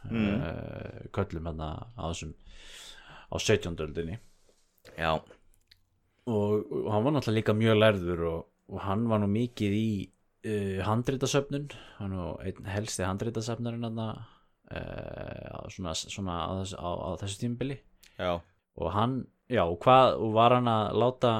[0.04, 0.36] Mm.
[0.36, 1.08] mm.
[1.16, 2.34] köllum hérna á þessum
[3.32, 3.72] á 17.
[3.80, 4.18] öldinni
[4.98, 5.16] Já,
[6.28, 9.88] og, og hann var náttúrulega líka mjög lærður og, og hann var nú mikið í
[10.44, 16.90] uh, handritasöfnun hann var nú einn helsti handritasöfnarinn hann uh, svona, svona á, þessu, á,
[16.90, 17.78] á þessu tímabili.
[18.18, 18.38] Já.
[18.74, 21.34] Og hann, já, og hvað og var hann að láta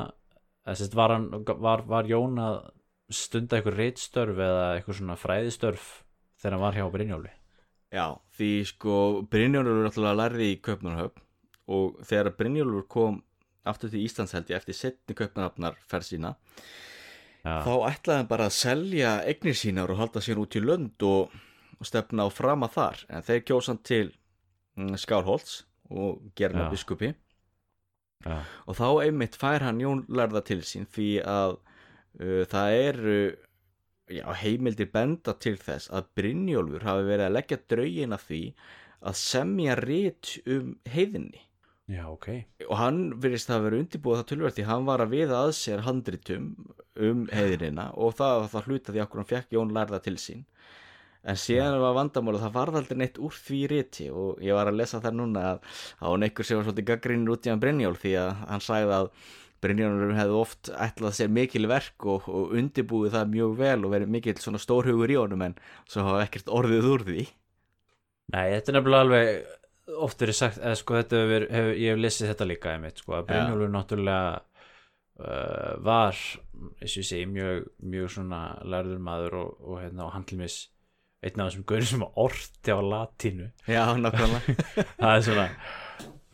[0.65, 1.29] eða sérst, var, hann,
[1.61, 2.59] var, var Jón að
[3.13, 5.89] stunda eitthvað reitstörf eða eitthvað svona fræðistörf
[6.41, 7.33] þegar hann var hjá Brynjóli
[7.95, 8.97] Já, því sko
[9.31, 11.23] Brynjólfur er alltaf lærði í Kaupmannahöfn
[11.75, 13.21] og þegar Brynjólfur kom
[13.69, 16.35] aftur til Íslands held ég eftir setni Kaupmannahafnar ferð sína
[17.45, 21.05] já, þá ætlaði hann bara að selja eignir sínar og halda sér út í lönd
[21.07, 21.35] og
[21.85, 23.05] og stefna á frama þar.
[23.13, 24.09] En þeir kjósan til
[24.79, 26.73] mm, Skálholts og gera hann Já.
[26.73, 27.13] biskupi.
[28.25, 33.19] Já, og þá einmitt fær hann Jón lærða til sín því að uh, það eru
[34.09, 38.41] já, heimildir benda til þess að Brynjólfur hafi verið að leggja draugin af því
[39.05, 41.45] að semja rit um heiðinni
[41.91, 42.29] já, ok.
[42.69, 45.85] Og hann virðist að vera undirbúið það tölvert því hann var að viða að sér
[45.85, 46.49] handritum
[46.95, 50.45] um heiðinina og það það hluta því okkur hann fekk Jón lærða til sín.
[51.25, 54.83] En síðan var vandamála það varð aldrei neitt úr því riti og ég var að
[54.83, 58.13] lesa það núna að var einhver sem var svolítið gaggrinur út í hann Brynjól því
[58.21, 59.09] að hann sagði að
[59.65, 64.13] Brynjólfur hefði oft ætlað sér mikil verk og, og undirbúið það mjög vel og verið
[64.13, 65.57] mikil svona stórhugur í honum en
[65.89, 67.25] svo hafa ekkert orðið úr því.
[68.35, 69.31] Nei, þetta er nefnilega alveg
[70.05, 73.17] oft verið sagt, eða sko þetta hefur, hefur ég hef lesið þetta líka einmitt, sko,
[73.19, 74.29] að Brynjólfur náttúrulega
[75.21, 80.15] uh, var eins og ég segi, mjög, mjög svona lærður maður og, og, hérna, og
[80.17, 80.59] handlumis
[81.25, 84.57] einn af þessum gaurið sem orti á latínu Já, nákvæmlega
[85.01, 85.49] það er svona,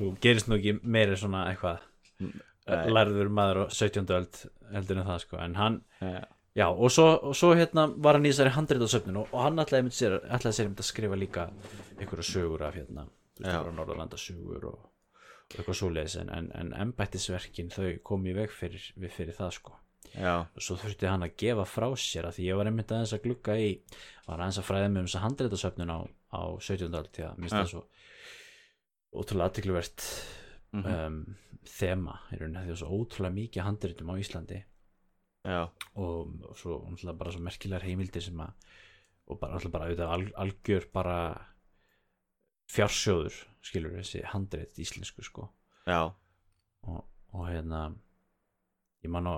[0.01, 1.87] þú gerist nú ekki meira svona eitthvað
[2.21, 2.91] Nei.
[2.91, 4.11] lærður maður á 17.
[4.15, 6.21] öld heldur en það, sko, en hann Já,
[6.59, 9.63] Já, og svo, og svo hérna var hann í þessari handrið á söfninu og hann
[9.63, 11.45] ætlaði, sér, ætlaði sér að skrifa líka
[11.95, 13.07] einhverja sögur af hérna
[13.45, 14.89] Norðurlanda sögur og,
[15.51, 19.77] og eitthvað svoleiðis en, en, en embættisverkin þau kom í veg fyrir, fyrir það sko.
[20.11, 23.13] Já, og svo þurfti hann að gefa frá sér að því ég var einmitt aðeins
[23.15, 23.69] að glugga í
[24.27, 26.01] var aðeins að fræða mig um þessa handrið á söfninu á,
[26.35, 26.89] á 17.
[26.89, 27.83] öld því að það svo
[29.11, 30.07] ótrúlega aðtekluvert
[30.75, 31.21] mhm, um,
[31.71, 34.61] þema í rauninni því að svo ótrúlega mikið handritum á Íslandi.
[35.47, 35.61] Já,
[35.97, 36.81] og og svo
[37.13, 38.71] bara svo merkilegar heimildir sem að
[39.31, 41.17] og bara náttúrulega bara auðvitað al, algjör bara
[42.71, 45.49] fjársjóður skilur þessi handrið íslensku sko.
[45.89, 46.13] Já,
[46.87, 47.03] og,
[47.35, 47.91] og hérna
[49.05, 49.35] ég man á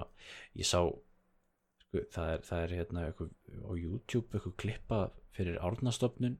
[0.58, 6.38] ég sá sko, það, er, það er hérna eitthvað, á YouTube eitthvað klippa fyrir árnastofnun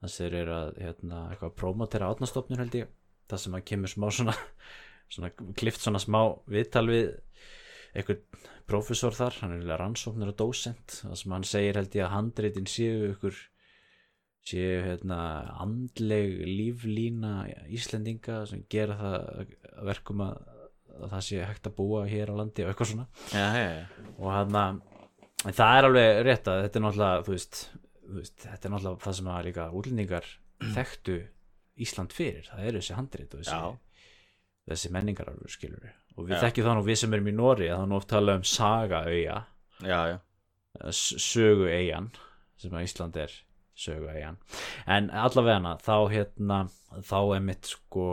[0.00, 2.90] þannig þeir eru að hérna, eitthvað að promotera árnastofnun held ég.
[3.26, 4.34] Það sem að kemur smá svona,
[5.14, 7.08] svona klift svona smá viðtal við
[7.96, 12.12] eitthvað prófessor þar hann er rannsóknar og dósent það sem hann segir held ég að
[12.12, 13.38] handritin séu ykkur
[14.46, 15.20] séu hérna
[15.62, 17.32] andleg líflína
[17.74, 20.36] Íslendinga sem gera það að verkum að,
[20.96, 23.08] að það sé hægt að búa hér á landi og eitthvað svona.
[23.32, 24.12] Já, já, já.
[24.16, 24.84] og hann að
[25.54, 27.62] það er alveg rétt að þetta er náttúrulega veist,
[28.16, 30.30] veist þetta er náttúrulega það sem að líka útlendingar
[30.76, 31.18] þekktu
[31.76, 34.10] Ísland fyrir, það eru þessi handrit og þessi,
[34.70, 37.90] þessi menningararfur skilur og við þekkjum það nú við sem erum í Nóri að það
[37.90, 39.36] nú oft tala um sagaauja
[39.84, 40.16] já, já.
[40.96, 42.08] sögu eigan
[42.56, 43.34] sem að Ísland er
[43.76, 44.38] sögu eigan
[44.88, 46.58] en allavega hana þá hérna
[47.04, 48.06] þá er mitt sko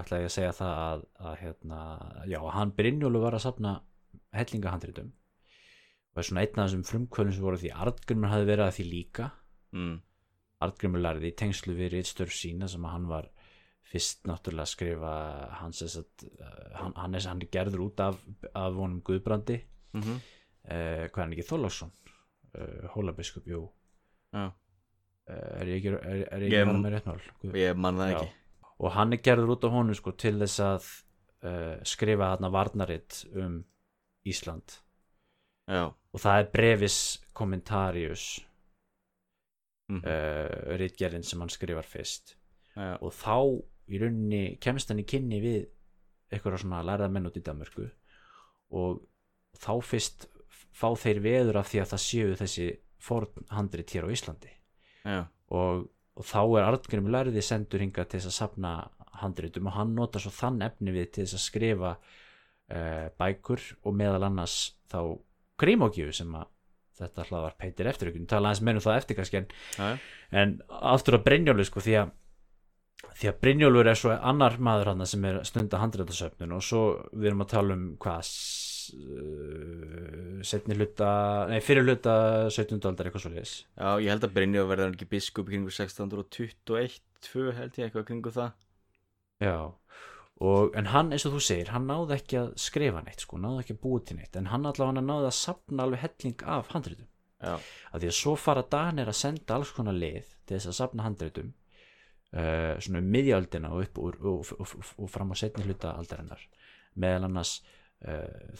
[0.00, 1.80] ætla ég að segja það að, að hérna
[2.30, 3.76] já hann Brynjólu var að safna
[4.34, 5.12] hellingahandritum.
[6.14, 8.86] Og er svona einn af þessum frumkvölum sem voru því Artgrimur hafi verið að því
[8.90, 9.30] líka.
[9.74, 9.94] Mm.
[10.64, 13.30] Artgrimur lærði í tengslu við Ritstörf sína sem að hann var
[13.84, 15.14] fyrst náttúrulega að skrifa
[15.60, 16.24] hans þess að
[16.78, 18.20] hann, hann, er, hann er gerður út af,
[18.52, 19.60] af honum Guðbrandi.
[19.94, 20.20] Mm -hmm.
[20.70, 21.94] uh, hvað er hann ekki Þorláksson?
[22.54, 23.66] Uh, Hólabiskup, jú.
[24.34, 24.50] Já,
[25.30, 27.20] er ég ekki, er, er ég ekki verið með rétt mál?
[27.42, 28.32] Guð- ég man það ekki.
[28.84, 30.88] Og hann er gerður út af honum sko til þess að
[31.48, 33.60] uh, skrifa þarna varnaritt um
[34.28, 34.80] Ísland.
[35.70, 36.98] Já, og það er brevis
[37.36, 38.26] kommentarius
[39.92, 42.36] mm uh, ritgerðin sem hann skrifar fyrst.
[42.74, 43.36] Já, og þá
[43.92, 45.66] í rauninni kemst hann í kynni við
[46.32, 47.86] eitthvað svona lærða menn út í Danmörku.
[48.74, 49.02] Og
[49.60, 50.26] þá fyrst
[50.74, 52.68] fá þeir veður af því að það séu þessi
[53.04, 54.50] forn handrit hér á Íslandi
[55.04, 55.84] og,
[56.16, 58.74] og þá er Artgrim lærði sendur hinga til þess að safna
[59.20, 63.96] handritum og hann notar svo þann efni við til þess að skrifa uh, bækur og
[63.96, 64.58] meðal annars
[64.90, 65.00] þá
[65.60, 66.50] grímókjöfu sem að
[66.94, 69.48] þetta hlaðvar peitir eftir ykkur, tala aðeins meira um það eftir kannski en,
[70.30, 70.52] en
[70.94, 72.12] aftur að Brynjólu sko því að
[73.14, 77.30] því að Brynjólfur er svo annar maður hann sem er stunda handrættasöfnun og svo við
[77.30, 78.30] erum að tala um hvað
[80.78, 81.10] hluta
[81.50, 82.14] nei fyrir hluta
[82.50, 82.76] 17.
[82.80, 87.54] aldar eitthvað svo liðis Já, ég held að Brynjóf hann ekki biskup kringu 1621, 2
[87.58, 88.52] held ég eitthvað kringu það.
[89.42, 89.56] Já,
[90.44, 93.64] og, en hann eins og þú segir, hann náði ekki að skrifa neitt sko, náði
[93.64, 97.10] ekki að búa til neitt en hann allavega náði að sapna alveg helling af handritum.
[97.44, 97.58] Já,
[97.92, 101.04] að því að svo fara Danir að senda alls konar lið til þess að sapna
[101.04, 101.50] handritum
[102.34, 104.20] uh, svona um miðjöldina og upp og,
[104.58, 106.42] og, og, fram á setni hluta aldarinnar.
[107.00, 107.58] Meðal annars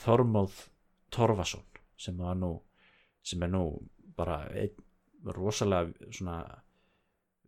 [0.05, 0.53] Þormóð
[1.15, 1.65] Torfason
[2.01, 2.53] sem nú
[3.25, 3.65] sem er nú
[4.17, 6.39] bara einn rosalega svona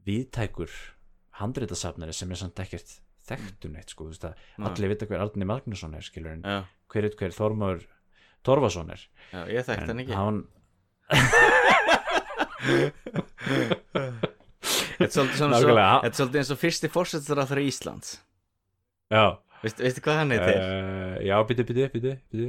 [0.07, 0.71] viðtækur
[1.41, 2.91] handritasafnari sem er samt ekkert
[3.27, 4.03] þekktu neitt sko,
[4.63, 6.59] allir vita hver Árni Magnússon er skilur en já,
[6.93, 7.83] hver er hver Þormóður
[8.47, 9.01] Torfason er.
[9.33, 10.17] Já, ég þekkt hann ekki.
[10.17, 10.39] hann
[14.97, 18.09] Þetta er svolítið, eins og fyrsti á þeirra Íslands.
[19.13, 19.25] Já,
[19.67, 20.61] Veistu, veistu hvað hann heitir?
[20.63, 22.47] uh, já, byttu, byttu, byttu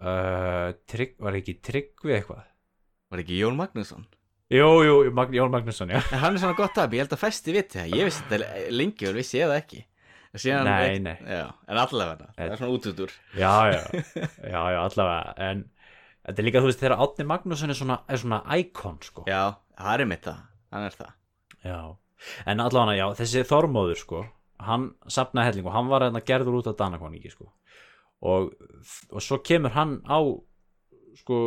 [0.00, 2.46] uh, Var ekki Tryggvi eitthvað?
[3.12, 4.06] Var ekki Jón Magnússon?
[4.50, 6.00] Jú, jú, Magn, Jón Magnússon, já.
[6.22, 7.92] Hann er svona gott að, ég held að festi viti það.
[7.94, 9.82] Ég vissi þetta lengi og vissi ég það ekki.
[10.30, 11.16] Síðan, Nei, nei.
[11.26, 13.80] Já, en allavega það er svona út út úr Já, já,
[14.52, 15.64] já, já, allavega En
[16.22, 19.24] þetta er líka, þú veist, þegar Átni Magnússon er svona, er svona íkon, sko.
[19.26, 19.40] Já,
[19.74, 21.16] það er mitt það, hann er það.
[21.66, 21.78] Já,
[22.54, 24.22] en allavega, já, þessi Þormóður, sko
[24.60, 27.48] Hann sapnaði helling og hann var hérna gerður út af Danakoningi, sko.
[28.20, 28.50] Og,
[29.08, 30.20] og svo kemur hann á
[31.20, 31.38] sko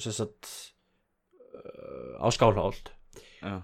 [0.00, 0.50] sagt
[2.20, 2.92] á skálholt
[3.42, 3.60] Já,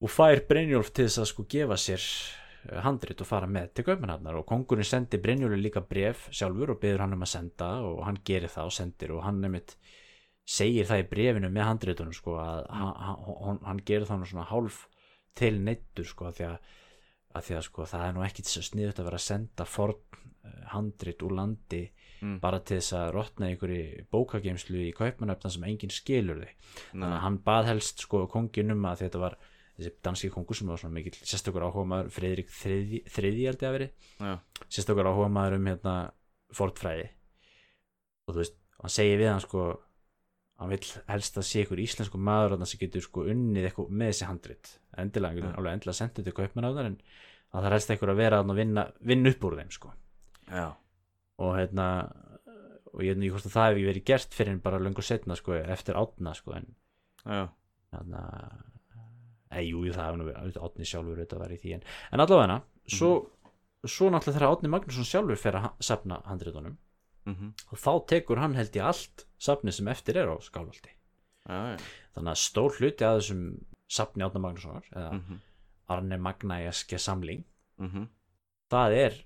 [0.00, 3.86] og fær Brynjólf til þess að sko gefa sér eh, handrit og fara með til
[3.86, 8.02] Kaupmannhafnar og kongurinn sendi Brynjóli líka bref sjálfur og beður hann um að senda og
[8.06, 9.76] hann gerir það og sendir og hann nefnitt
[10.50, 12.94] segir það í brefinu með handritunum sko að hann,
[13.46, 14.82] hann, hann gerir það svona hálf
[15.38, 16.72] til neittur sko að því að,
[17.34, 19.66] að því að sko það er nú ekki þess að sniðut að vera að senda
[19.68, 21.82] forn eh, úr landi
[22.20, 22.36] Mm.
[22.36, 26.50] bara til þess að rotna einhverju bókageimslu í Kaupmannhafna sem enginn skilur þig.
[26.90, 29.36] Þannig að hann bað helst sko kongin um að þetta var
[29.80, 33.70] þessi danski kongur sem var svona mikill sérstakur áhuga maður Friðrik þriði, þriði held ég
[33.70, 33.88] að veri
[34.20, 34.34] já,
[34.68, 35.94] sérstakur áhuga maður um hérna
[36.58, 37.06] fortfræði
[38.28, 39.64] og þú veist, hann segir við hann sko
[40.60, 44.12] hann vill helst að sé ykkur íslensku maður þarna sem getur sko unnið eitthvað með
[44.12, 44.72] þessi handrit.
[45.00, 45.52] Endilega, Ja.
[45.56, 46.98] alveg endilega sendið til kaupmannáðar en
[47.50, 49.92] að það er helst eitthvað að vera og vinna, vinna upp úr þeim sko.
[50.50, 50.66] Já,
[51.40, 51.86] og hérna
[52.90, 55.54] og ég ekki hvort að það hefði verið gert fyrir en bara löngu setna sko
[55.60, 56.66] eftir átna sko en
[57.24, 57.44] já,
[57.94, 58.24] þannig
[59.50, 62.58] að jú, það hefði nú verið Átni sjálfur auðvitað var í því en, en allavega
[62.90, 63.10] svo,
[63.86, 66.76] svo náttúrulega þegar Átni Magnússon sjálfur fer að safna handritunum
[67.30, 71.80] mhm, og þá tekur hann held ég allt safni sem eftir er á skálvaldi já,
[72.14, 73.44] þannig að stór hluti að þessum
[73.90, 75.40] safni Átni Magnússonar eða mhm,
[75.90, 77.42] Arne Magnæjaske samling
[77.80, 78.06] mhm,
[78.70, 79.18] það er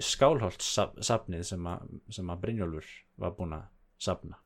[0.00, 2.88] skálholt safnið sem að, sem að Brynjólfur
[3.20, 3.68] var búin að
[4.00, 4.38] safna.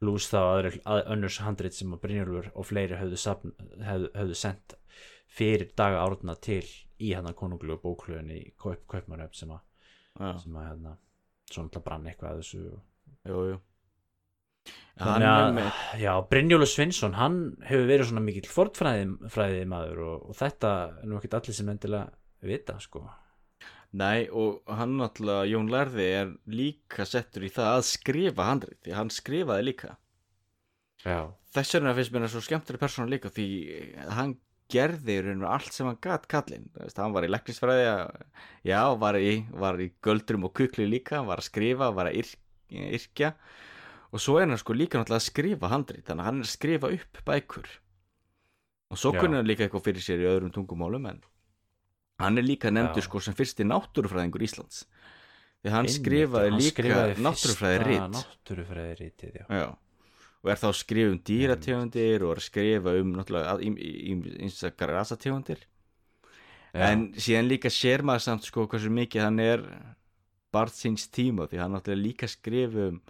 [0.00, 4.38] Pluss þá aðri, að, önnurs handrit sem að Brynjólfur og fleiri höfðu, safn, höfðu, höfðu
[4.40, 4.76] sendt
[5.30, 6.64] fyrir daga árna til
[7.00, 9.60] í hann konunglu og bóklöðin í kaup, kaupmannöf sem að,
[10.42, 10.94] sem að hérna,
[11.50, 13.58] svona brann eitthvað að þessu jú, jú
[15.00, 15.70] þannig
[16.04, 21.08] að, Brynjólfur Svinsson hann hefur verið svona mikill fortfræði fræði maður og, og þetta er
[21.08, 23.04] nú ekkert allir sem endilega vita sko.
[24.00, 28.94] Nei, og hann náttúrulega, Jón Lærði er líka settur í það að skrifa handrið, því
[28.94, 29.96] hann skrifaði líka.
[31.02, 33.48] Já, þess vegna finnst mér það svo skemmtileg persóna líka því
[34.14, 34.36] hann
[34.70, 36.68] gerði í raun og allt sem hann gat kallinn.
[36.94, 37.88] Hann var í leknisfræði
[38.68, 42.38] já, var í, var í göldrum og kukli líka var að skrifa, var að yrk,
[42.70, 43.32] yrkja
[44.10, 46.52] og svo er hann sko líka náttúrulega að skrifa handrið, þannig að hann er að
[46.54, 47.68] skrifa upp bækur.
[48.90, 51.20] Og svo kunni hann líka eitthvað fyrir sér í öðrum tungumálum en
[52.20, 54.82] hann er líka nefndur sko sem fyrsti náttúrufræðingur Íslands.
[55.60, 56.82] Því hann Einmitt, skrifaði hann líka
[57.20, 59.24] náttúrufræði rít
[60.40, 65.64] og er þá að skrifa um dýrategundir og er að skrifa um einstakar rasategundir.
[66.72, 69.64] En síðan líka sér maður samt sko hversu mikið hann er
[70.54, 73.00] barð síns tíma því hann náttúrulega líka skrifa um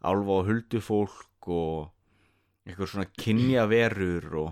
[0.00, 1.90] álfa og huldufólk og
[2.66, 4.50] eitthvað svona kynjaverur og,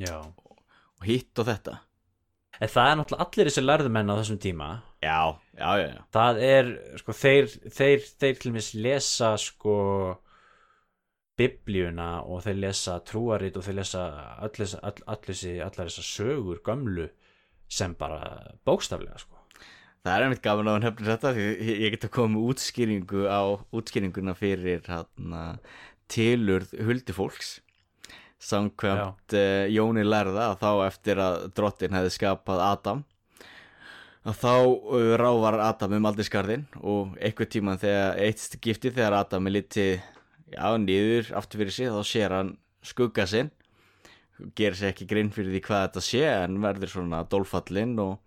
[0.00, 0.18] já.
[0.20, 1.78] og hitt og þetta.
[2.62, 4.68] En það er náttúrulega allir þessi lærðumenn á þessum tíma.
[5.02, 5.20] Já,
[5.56, 6.02] já, já, já.
[6.14, 6.68] það er,
[7.00, 9.78] sko, þeir þeir, þeir til mis lesa sko
[11.40, 14.04] biblíuna og þeir lesa trúarit og þeir lesa
[14.52, 17.08] þessi, all, all þessi, allar þessar sögur gömlu
[17.72, 18.20] sem bara
[18.68, 19.31] bókstaflega sko
[20.02, 21.42] Það er einmitt gaman á hann hefnir þetta því
[21.78, 25.42] ég- get að koma með útskýringu á útskýringuna fyrir hana,
[26.10, 27.60] tilurð huldufólks.
[28.42, 33.04] Samkvæmt uh, Jóni lærða að þá eftir að drottin hefði skapað Adam
[34.26, 39.46] að þá uh, rávar Adam um aldiskarðin og einhver tíman þegar eitt gifti þegar Adam
[39.46, 39.92] er litið
[40.56, 43.52] já, niður aftur fyrir sig þá sér hann skugga sinn.
[44.58, 48.18] Gerir sér ekki grinn fyrir því hvað þetta sé en verður svona dólfallinn og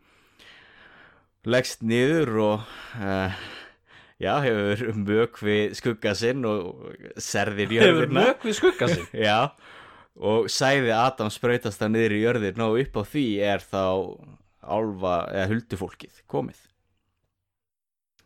[1.49, 2.65] leggst niður og
[2.99, 3.39] uh,
[4.21, 9.51] já, hefur mök við skugga sinn og serðir Hefur jörðina mök við skugga sig já,
[10.15, 13.83] og sæði Adam sprautast það niður í jörðina og upp á því er þá
[14.65, 16.63] álfa eða huldufólkið komið.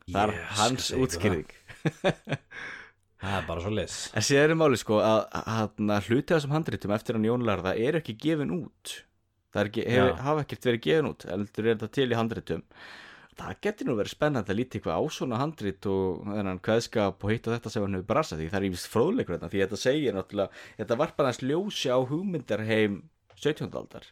[0.09, 1.51] Það er Ég hans útskýring.
[3.19, 3.33] Það.
[3.35, 3.95] Er bara svo les.
[4.15, 7.73] En síðan er máli sko að, að, að hluti af þessum handritum eftir hann Jónlarða
[7.75, 8.93] er ekki gefin út.
[9.53, 12.63] Það ekki, hef, hafa ekkert verið gefin út heldur er þetta til í handritum
[13.39, 17.33] það getur nú verið spennandi að líti eitthvað á svona handrit og þennan kveðskap og
[17.33, 19.79] hitt og þetta sem hann hefur brasað því það er ívist fróðleikur þetta því þetta
[19.79, 23.01] segir náttúrulega, þetta varpa næst ljósi á hugmyndarheim
[23.39, 23.69] 17.
[23.71, 24.09] aldar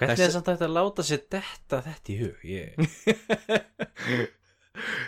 [0.00, 2.38] Hvernig Þessi- er hægt að láta sér detta þetta í hug?
[2.48, 2.68] Ég...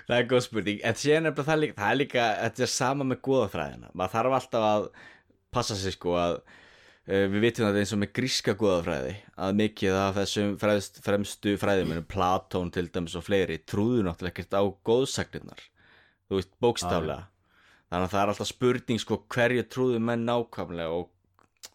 [0.06, 3.06] það er góð spurning en er bara það líka, það er líka þetta er sama
[3.08, 4.88] með goðafræðina maður þarf alltaf að
[5.52, 6.36] passa sig sko að
[7.06, 12.06] við vitum það eins og með gríska goðafræði að mikið af þessum fremst, fremstu fræðimennum
[12.06, 15.64] Platón til dæmis og fleiri trúðu náttúrulega ekkert á góðsagnirnar
[16.30, 17.26] þú veist bókstaflega
[17.90, 21.10] þannig að það er alltaf spurning sko hverju trúðu menn nákvæmlega og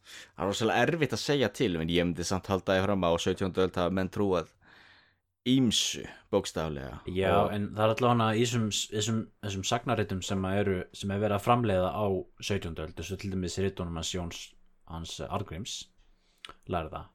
[0.07, 3.11] það er rosalega erfitt að segja til en ég myndi samt halda því fram á
[3.11, 3.51] 17.
[3.51, 4.53] öld að menn trúað
[5.47, 10.71] ímsu bókstaflega Já, og, en það er allavega í þessum, þessum, þessum sagnaritum sem, að
[10.95, 12.05] sem er verið að framleiða á
[12.39, 12.77] 17.
[12.79, 14.45] öld þessu til dæmis ritunum hans Jóns
[14.87, 15.77] hans Argrims
[16.71, 17.05] lærða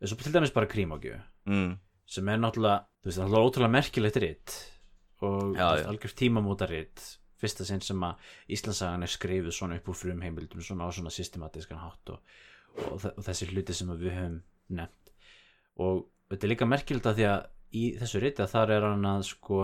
[0.00, 1.16] þessu til dæmis bara krímogju
[1.50, 1.72] mm,
[2.10, 4.58] sem er náttúrulega, þú veist, það er ótrúlega merkilegt ritt
[5.20, 5.88] og Já, já.
[5.90, 7.02] algjör tímamóta ritt
[7.40, 11.12] fyrsta sinn sem að Íslandsagan er skrifuð svona upp úr frum heimildum svona á svona
[11.12, 12.20] systematískan hátt og,
[12.84, 14.34] og, og þessi hluti sem við höfum
[14.76, 15.12] nefnt.
[15.80, 17.46] Og þetta er líka merkilegt að því að
[17.80, 19.60] í þessu riti að þar er hann að sko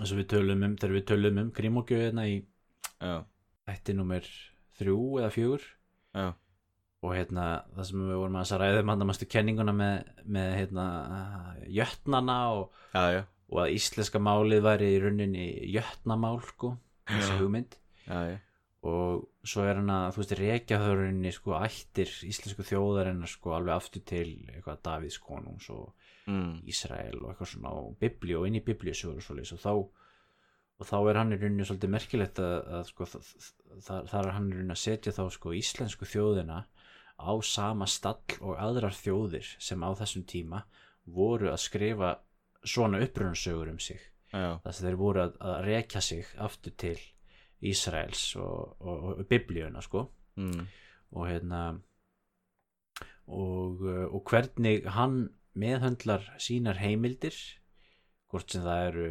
[0.00, 3.14] eins og við tölum um, þegar við tölum um grímogjöð hérna í já,
[3.72, 4.28] ætti nummer
[4.80, 5.66] þrjú eða fjögur
[6.16, 6.26] já,
[7.00, 7.46] og hérna
[7.76, 10.86] það sem við vorum að ræða um hann að mástu kenninguna með, með hérna
[11.78, 16.74] jötnana og, já, já, og að íslenska málið væri í rauninni jötnamál sko,
[17.10, 17.80] þessi hugmynd.
[18.90, 23.52] Og svo er hann að þú veist rekja það rauninni sko ættir íslensku þjóðarinnar sko
[23.52, 25.90] alveg aftur til eitthvað Davíðs konungs og
[26.30, 29.72] Mm, Ísrael og eitthvað svona og biblíu og inn í biblíusögur og og þá
[30.80, 33.08] og þá er hann í rauninni svolítið merkilegt að, að sko,
[33.84, 36.64] þar, þar er hann að setja þá sko íslensku þjóðina
[37.20, 40.64] á sama stall og aðrar þjóðir sem á þessum tíma
[41.04, 42.14] voru að skrifa
[42.64, 44.00] svona upprunarsögur um sig.
[44.30, 46.96] Þess að þeir voru að, að rekja sig aftur til
[47.66, 50.06] Ísraels og, og, og biblíuna sko.
[50.40, 50.66] Mm,
[51.16, 51.62] og hérna
[53.30, 55.28] og, og hvernig hann
[55.58, 57.36] meðhöndlar sínar heimildir
[58.30, 59.06] hvort sem það eru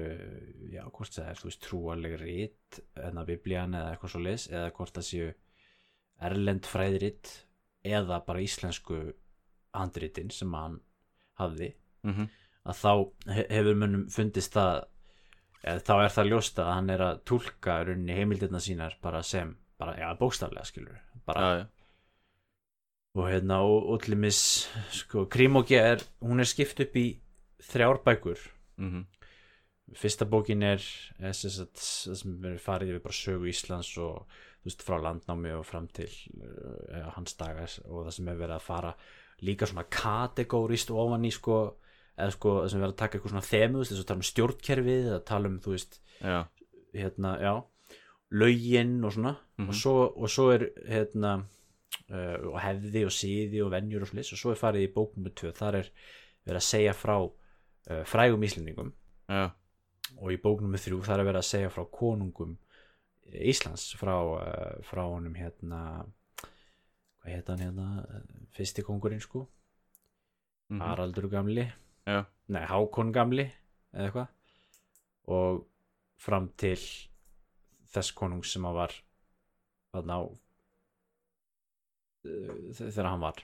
[0.73, 4.21] já, hvort sem það er, þú veist, trúaleg rít en að biblían eða eitthvað svo
[4.23, 5.29] leis eða hvort það séu
[6.29, 7.33] erlend fræðrit
[7.87, 8.99] eða bara íslensku
[9.75, 10.79] handritin sem hann
[11.39, 11.73] hafði
[12.07, 12.29] mhm,
[12.69, 12.91] að þá
[13.35, 14.85] he- hefur mönnum fundist það
[15.63, 19.21] eða þá er það ljóst að hann er að túlka í rauninni heimildirna sínar bara
[19.23, 21.67] sem, bara, já, bókstaflega skilur bara, já, já,
[23.19, 24.39] og hérna, og, til dæmis
[24.95, 27.07] sko, Krimóki er, hún er skipt upp í
[27.69, 28.39] þrjár bækur
[28.79, 29.05] mhm,
[29.99, 30.83] fyrsta bókin er
[31.17, 34.27] það sem verið farið yfir bara sögu Íslands og
[34.65, 36.09] veist, frá landnámi og fram til
[36.43, 38.93] uh, hans dagar og það sem er verið að fara
[39.45, 41.59] líka svona kategórist ofan í sko,
[42.19, 44.29] eða sko, það sem er verið að taka eitthvað svona þemu, þess að tala um
[44.29, 46.39] stjórnkerfið eða tala um, þú veist, já,
[46.93, 47.53] hérna, já
[48.29, 49.35] lögin og svona.
[49.57, 49.69] Mhm.
[49.69, 51.31] og, svo, og svo er hérna
[52.09, 55.15] uh, og hefði og síði og venjur og slis og svo er farið í bók
[55.15, 55.91] nummer 2 þar er
[56.45, 57.15] verið að segja frá
[57.89, 58.93] uh, frægum íslendingum.
[59.29, 59.51] Já,
[60.17, 62.53] og í bók nummer 3 þar er verið að segja frá konungum
[63.29, 65.81] Íslands frá, uh, frá honum hérna
[67.19, 68.07] hvað heit hann hérna uh,
[68.55, 69.39] fyrsti kongurinn sko?
[70.69, 71.65] Mhm, Haraldur gamli.
[72.09, 72.19] Já,
[72.53, 73.45] nei Hákon gamli
[73.93, 74.29] eða eitthvað.
[75.29, 75.53] Og
[76.19, 76.79] fram til
[77.89, 78.91] þess konungs sem að var
[79.93, 80.29] þarna á uh,
[82.73, 83.37] þegar hann var.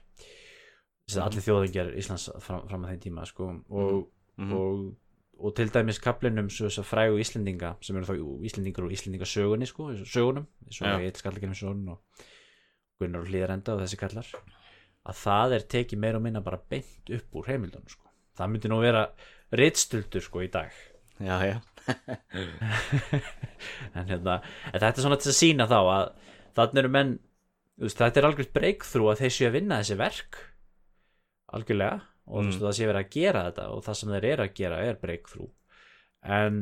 [1.06, 3.44] Að allir þjóðingjar Íslands fram, fram að þeim tíma sko.
[3.70, 3.90] Og,
[4.38, 4.96] mhm, og,
[5.40, 9.70] og til dæmis kaplinum svo þess að frægu Íslendinga sem eru þá Íslendingar og Íslendingasögunni
[9.70, 10.96] sko, sögunum, svo Já.
[10.96, 12.26] er eitt skallakennum sögun og
[13.00, 14.34] Gunnar og Hlýðarenda og þessi kallar
[15.06, 18.10] að það er tekið meira og minna bara beint upp úr heimildunum sko.
[18.38, 19.08] það myndi nú vera
[19.56, 20.74] reitstuldur sko í dag
[21.20, 21.58] já, já,
[23.96, 24.40] en, hérna,
[24.72, 26.10] en þetta er svona til að sína þá að
[26.58, 27.14] þannig eru menn
[27.84, 30.40] þetta er algjört breakthrough að þeir séu að vinna þessi verk
[31.56, 32.66] algjörlega og þú veist, Mm.
[32.66, 35.52] það sé verið að gera þetta og það sem þeir eru að gera er breakthrough.
[36.26, 36.56] En,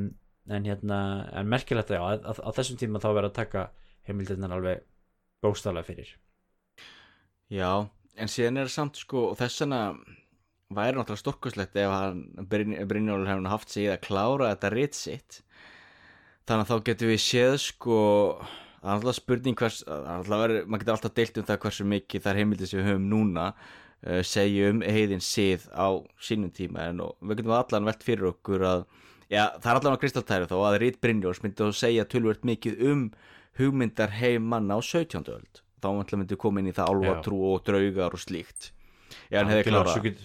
[0.49, 0.99] en hérna
[1.33, 3.69] en merkilegt að, að, að, að þessum tíma þá verið að taka
[4.07, 4.83] heimildirnar alveg
[5.43, 6.09] bókstaflega fyrir.
[7.53, 7.87] Já
[8.19, 9.79] en síðan er samt sko og þess vegna
[10.73, 12.19] væri náttúrulega stórkoslegt ef hann
[12.49, 15.39] Brynjólfur hefur haft sig í að klára þetta ritt sitt.
[16.47, 17.97] Þannig að þá getum við séð sko
[18.83, 21.85] það er alltaf spurning hvers er alltaf verið, maður getur alltaf deilt um það hversu
[21.87, 23.45] mikið þær heimildir sem við höfum núna
[24.27, 25.87] segja um heiðin sið á
[26.19, 28.85] sínum tíma en og við getum allan velt fyrir okkur að
[29.31, 32.81] já, það er allan á kristaltæri þó að Rít Brynjóls myndi að segja tölvöld mikið
[32.91, 33.05] um
[33.59, 35.23] hugmyndar heim manna á 17.
[35.31, 38.71] öld þá myndi myndi koma inn í það álfatrú og draugar og slíkt
[39.31, 40.23] já, hann hefði klárað svo get-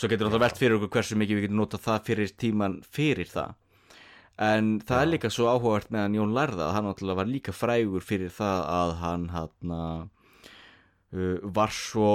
[0.00, 3.28] svo getur náttúrulega velt fyrir okkur hversu mikið við getum notað það fyrir tíman fyrir
[3.28, 3.54] það
[4.40, 5.12] en það er Já.
[5.12, 8.62] líka svo áhugavert með hann Jón Lærða að hann náttúrulega var líka frægur fyrir það
[8.72, 10.08] að hann hann uh,
[11.42, 12.12] var svo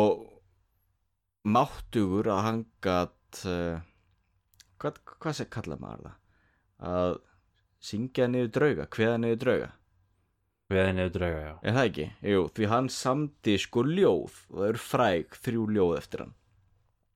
[1.45, 3.81] máttugur að hann gat uh,
[4.81, 6.21] hvað, hvað sem kallar maður það?
[6.85, 7.17] Að
[7.85, 9.73] syngja niður drauga, kveða niður drauga.
[10.73, 11.53] Erum niður drauga, já.
[11.61, 12.07] Er það ekki?
[12.25, 16.33] Jú, því hann samdi sko ljóð og það eru fræg þrjú ljóð eftir hann.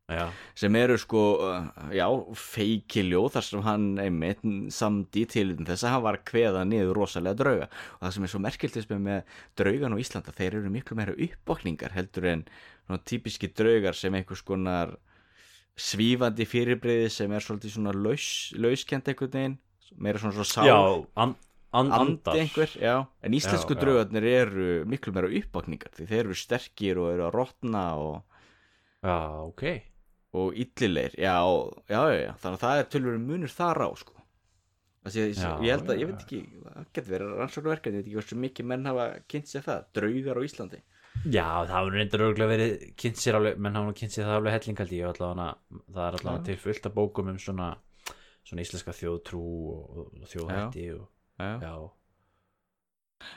[0.09, 0.23] Já,
[0.57, 5.93] sem eru sko, uh, já, feiki ljóð þar sem hann einmitt samdi til þess að
[5.93, 7.67] hann var að kveða niður rosalega drauga.
[7.97, 11.93] Og það sem er svo merkiltist með draugan á Íslanda, þeir eru miklu meira uppvakningar
[11.97, 12.45] heldur en
[12.97, 14.95] típiski draugar sem einhvers konar
[15.79, 18.25] svífandi fyrirbreyði sem er svolítið svona laus,
[18.57, 19.59] lauskend einhvern veginn,
[19.97, 20.79] meira svona svo sál já
[21.23, 21.35] an,
[21.71, 26.37] an, andi einhver, já, en íslensku Já, draugarnir eru miklu meira uppvakningar því þeir eru
[26.37, 28.15] sterkir og eru að rotna og
[29.05, 29.65] já, ok.
[30.35, 30.59] og
[31.87, 34.15] já þannig að það er tölvöru munur þar á sko.
[35.09, 38.37] Ég, ég held að, ég veit ekki það getur verið rannsóknarverkefni, ég veit ekki hversu
[38.37, 40.81] mikið menn hafa kynnt sér það, draugar á Íslandi
[41.27, 44.37] Já, það hefur reyndar örgulega verið kynnt sér alveg, menn hafa nú kynnt sér það
[44.39, 45.47] alveg hellingaldi og allavega,
[45.89, 46.45] það er allavega Já.
[46.47, 47.69] til fullt af bókum um svona,
[48.47, 49.41] svona íslenska þjóðtrú
[49.73, 51.03] og, og þjóðhætti og,
[51.43, 51.51] já.
[51.65, 51.73] já,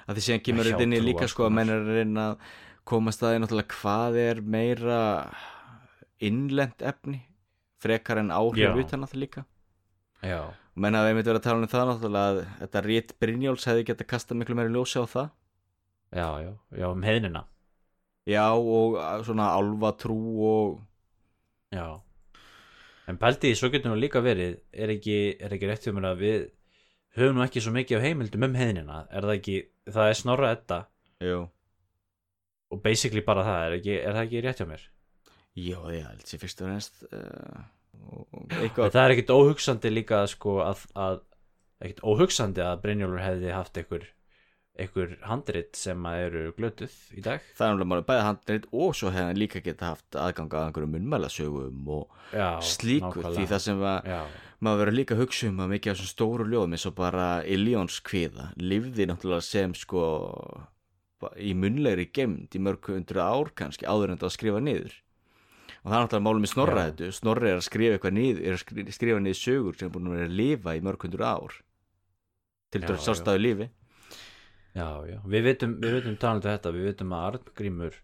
[0.06, 2.48] að því síðan kemur þetta inn í líka sko að menn er að reyna að
[2.92, 5.02] komast að því náttúrulega hvað er meira
[6.22, 7.22] innlent efni
[7.82, 8.78] frekar en áhrif Já.
[8.78, 9.46] utan að það líka.
[10.22, 13.66] Já, og menn hafa einmitt verið að tala um það náttúrulega að þetta rít Brynjóls
[13.66, 15.32] hefði getað kastað miklu meira ljósi á það.
[16.12, 17.42] Já, já, já, um heiðnina
[18.28, 20.80] já og svona álfatrú og
[21.72, 22.00] Já.
[23.08, 26.20] En pældi því, svo getur nú líka verið er ekki, er ekki rétt mér að
[26.22, 26.42] við
[27.16, 29.56] höfum nú ekki svo mikið af heimildum um heiðnina er það ekki,
[29.88, 30.78] það er snorra þetta
[31.26, 31.40] jú,
[32.72, 34.86] og basically bara það, er, ekki, er það ekki rétt hjá mér?
[35.52, 37.64] Já, ég held sér fyrst og reynst uh,
[38.78, 41.20] það er ekkit óhugsandi líka sko að, að
[41.82, 44.08] ekkit óhugsandi að Brynjólfur hefði haft einhver
[44.80, 47.42] einhver handrit sem að eru glötuð í dag.
[47.58, 50.64] Það er náttúrulega máli bæði handrið og svo hefði hann líka geta haft aðgang að
[50.70, 53.34] einhverjum munnmælasögum og Já, slíku nákvæmlega.
[53.36, 54.20] því það sem að Já,
[54.64, 57.26] maður verður líka að hugsa um að mikið af þessum stóru ljóðum eins og bara
[57.44, 60.04] Iljóns kviða lifði náttúrulega sem sko
[61.38, 64.96] í munnlegri gemd í mörg hundru ár kannski áður en það að skrifa niður.
[65.82, 68.56] Og það er náttúrulega málum í snorra þetta snorri er að skrifa eitthvað niður er
[68.56, 71.24] að skri- skrifa niður sögur sem er búin að vera að lifa í mörg hundru
[71.28, 71.54] ár.
[72.72, 72.80] Til
[74.72, 77.98] Já, já, við vitum, við vitum talandi þetta, við vitum að Arngrímur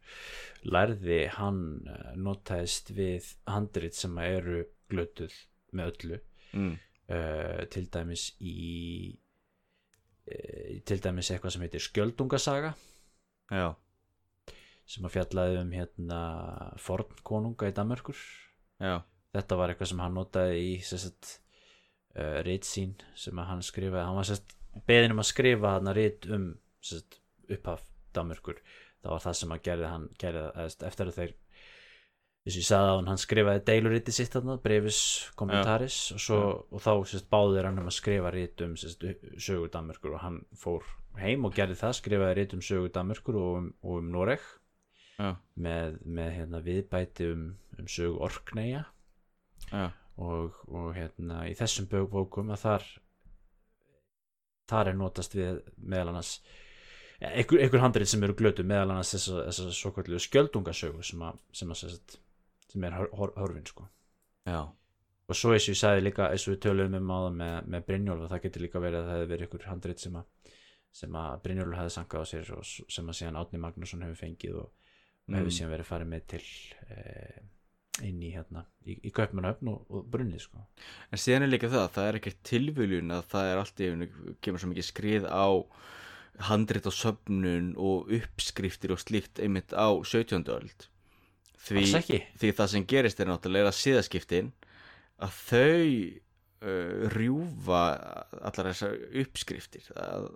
[0.68, 5.32] lærði hann eh, notaðist við handrit sem eru glötuð
[5.76, 6.20] með öllu.
[6.48, 6.76] Mm.
[7.12, 8.54] uh, til dæmis í
[10.32, 12.72] uh, til dæmis eitthvað sem heitir Skjöldungasaga.
[13.52, 13.68] Já,
[14.88, 16.20] sem að fjallaði um hérna
[16.80, 18.22] fornkonunga í Danmörkur.
[18.80, 19.02] Já,
[19.36, 24.30] þetta var eitthvað sem hann notaði í uh, rit sín sem hann skrifaði, hann var
[24.30, 24.57] sérst
[24.88, 26.48] beðin um að skrifa hann rit um
[26.84, 27.18] sérst,
[27.50, 27.84] upphaf
[28.16, 28.58] Danmörkur
[29.02, 30.44] það var það sem að gerði hann gerði,
[30.88, 31.34] eftir að þeir
[32.48, 35.00] þess að ég sagði að hann skrifaði deiluriti sitt þarna, brefis
[35.36, 36.38] kommentaris og, svo,
[36.72, 39.04] og þá sérst, báðir hann um að skrifa rit um sérst,
[39.36, 40.86] sögu Danmörkur og hann fór
[41.18, 44.44] heim og gerði það, skrifaði rit um sögu Danmörkur og um, og um Noreg.
[45.18, 47.44] Já, með, með hérna, viðbæti um,
[47.78, 48.84] um sögu Orkneyja.
[49.72, 49.88] Já,
[50.22, 52.86] og, og hérna í þessum bók- bókum að þar
[54.68, 56.32] þar er notast við meðal annars
[57.20, 61.38] einhver, einhver handrið sem eru glötu meðal annars þess að svo kvöldu skjöldungasögu sem, að,
[61.52, 61.94] sem, að,
[62.70, 63.88] sem, er hor, hor, horfin sko
[64.48, 64.60] já,
[65.28, 67.86] og svo eins og ég sagði líka eins og við töluðum um áðan með, með
[67.90, 70.56] Brynjólf það getur líka verið að það hefði verið einhver handrið sem að
[70.98, 74.60] sem að Brynjólf hefði sankað á sér og sem að síðan Átni Magnússon hefur fengið
[74.62, 74.70] og
[75.28, 75.42] Mm.
[75.42, 76.44] hefur síðan verið farið með til
[76.88, 77.40] eh,
[78.06, 80.64] inn í hérna í, í Kaupmannahöfn og, og brunnið sko
[81.12, 84.10] En síðan er líka það, það er ekkert tilviljun að það er allt í einu,
[84.44, 85.48] kemur svo mikið skrið á
[86.48, 90.46] handrit og söfnun og uppskriftir og slíkt einmitt á 17.
[90.54, 90.86] öld.
[91.58, 92.20] Því, ekki.
[92.38, 94.52] því það sem gerist er náttúrulega síðaskiptin
[95.18, 95.88] að þau
[96.62, 97.82] uh, rjúfa
[98.38, 98.94] allar þessar
[99.24, 99.90] uppskriftir.
[99.98, 100.30] Að,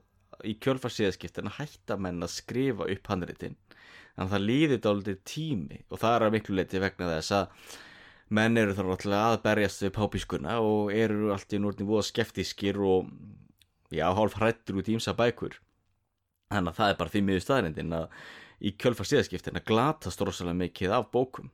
[0.49, 3.57] í kjölfar síðaskiptin hætta menn að skrifa upp handritin.
[4.13, 7.73] Þannig að það líður dálítið tími og það er að miklu leiti vegna þess að
[8.33, 12.79] menn eru þá náttúrulega að berjast við pápískuna og eru allt í núrni voða skeftískir
[12.81, 13.09] og
[13.93, 15.59] já, hálf hrættur út í ímsa bækur.
[16.53, 18.23] Þannig að það er bara því miður staðrindin að
[18.63, 21.51] í kjölfar síðaskiptin að glatast rosalega mikið af bókum.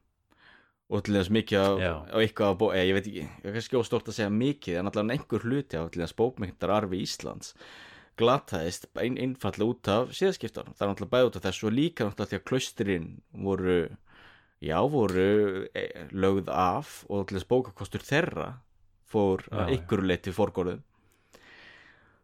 [0.88, 4.08] Og til þess mikið á eitthvað af bó, ég veit ekki, ég er kannski óstórt
[4.08, 7.52] að segja mikið en allavega einhver hluti af til þess bókmyndar arfi Íslands
[8.18, 12.06] glataðist ein, einfallega út af síðaskiptan það er náttúrulega bæði út af þessu og líka
[12.06, 13.08] náttúrulega því að klaustrin
[13.46, 13.78] voru
[14.64, 15.28] já, voru
[15.72, 18.50] e, lögð af og þess bókakostur þeirra
[19.08, 20.82] fór Já, að ykkur leiti fórgóðum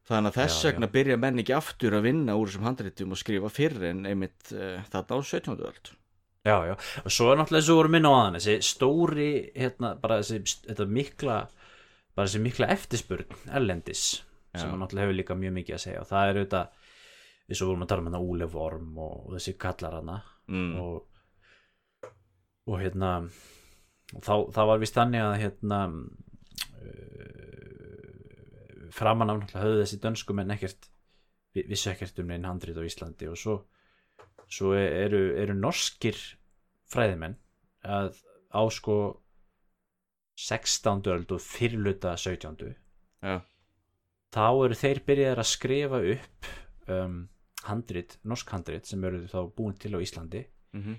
[0.08, 3.50] þannig að þess vegna byrja menn ekki aftur að vinna úr þessum handritum og skrifa
[3.52, 5.54] fyrr en einmitt uh, þarna á 17.
[5.54, 5.92] öld.
[6.44, 9.94] Já, já, og svo er náttúrulega eins og voru minna á aðan þessi stóri, hérna,
[9.96, 11.38] bara þessi þetta mikla,
[12.12, 14.04] bara þessi mikla eftirspurn erlendis
[14.54, 14.60] Já.
[14.62, 16.66] sem hann náttúrulega hefur líka mjög mikið að segja og það er auðvitað,
[17.48, 20.16] eins og vorum að tala um hérna Úle Vorm og, og þessi kallar hana
[20.48, 20.72] mm.
[20.80, 22.10] og,
[22.70, 23.10] og hérna
[24.14, 25.80] þá, það var vist þannig að hérna
[27.04, 30.88] uh, framan af náttúrulega höfðu þessi dönsku menn ekkert
[31.54, 33.56] vi- vissu ekkert um neinn handrit á Íslandi og svo,
[34.48, 36.18] svo eru, eru norskir
[36.92, 37.36] fræðimenn
[37.84, 38.14] að
[38.54, 38.96] á sko
[40.38, 41.02] 16.
[41.14, 42.74] öld og fyrirluta 17.
[43.22, 43.40] já,
[44.34, 46.52] þá eru þeir byrjaðir að skrifa upp
[46.90, 47.18] um,
[47.68, 50.46] handrit, norsk handrit sem eru þá búin til á Íslandi.
[50.74, 50.96] Mm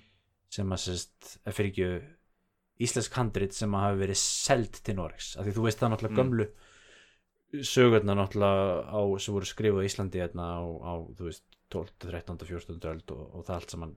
[0.56, 1.88] sem að sérst, fyrir ekki
[2.86, 6.16] íslensk handrit sem að hafa verið seld til Noregs, af því þú veist það náttúrulega
[6.16, 6.22] Mm.
[6.22, 6.46] gömlu
[7.72, 12.38] sögurnar náttúrulega á, sem voru skrifuð á Íslandi hérna á, á þú veist, 12, 13,
[12.46, 13.96] 14 öld og, og það allt saman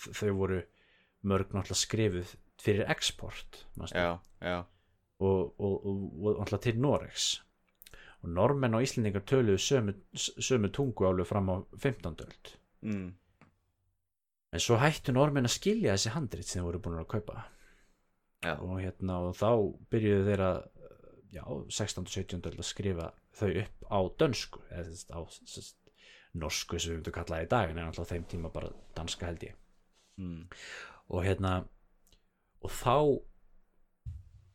[0.00, 0.60] þau voru
[1.22, 4.64] mörg náttúrulega skrifuð fyrir export já, já.
[5.20, 7.26] Og, og, og, og náttúrulega til Noregs
[8.20, 12.20] og normenn og Íslendingar töluðu sömu, sömu tungu alveg fram á 15.
[12.26, 12.52] öld
[12.84, 13.08] mm.
[14.52, 17.46] en svo hættu normenn að skilja þessi handrit sem þeir voru búin að kaupa
[18.44, 19.50] já, og hérna og þá
[19.92, 20.60] byrjuðu þeir að
[21.30, 21.44] já,
[21.80, 22.04] 16.
[22.04, 22.44] og 17.
[22.50, 23.10] öld að skrifa
[23.40, 25.20] þau upp á dönsku eða þess, á
[25.54, 25.74] þess,
[26.40, 29.26] norsku sem við myndum kalla það í dag en er á þeim tíma bara danska
[29.30, 29.56] held ég
[30.20, 30.44] mm.
[31.08, 31.54] og hérna
[32.60, 32.96] og þá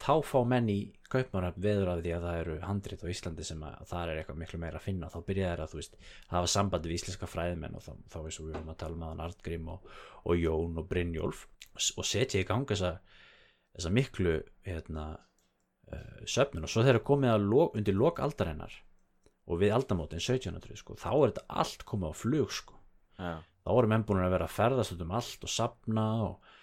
[0.05, 0.79] þá fá menn í
[1.15, 4.39] kaupmannöfn veður af því að það eru handrit á Íslandi sem að þar er eitthvað
[4.43, 5.99] miklu meira að finna þá byrja þeir að þú veist
[6.31, 9.05] hafa sambandi við íslenska fræðimenn og þá, þá eins og við erum að tala um
[9.07, 9.93] aðan Artgrim og,
[10.25, 11.45] og Jón og Brynjólf
[11.75, 12.91] og setja í gang þessa,
[13.75, 14.35] þessa miklu
[14.67, 15.05] hérna,
[15.91, 16.67] uh, söfnun.
[16.67, 18.75] Og svo þegar komið að lok, undir lok aldarinnar
[19.45, 22.79] og við aldamótin 1700 sko, þá er þetta allt komið á flug sko.
[23.19, 26.53] Já, þá voru menn búin að vera að ferðast um allt og sapna og,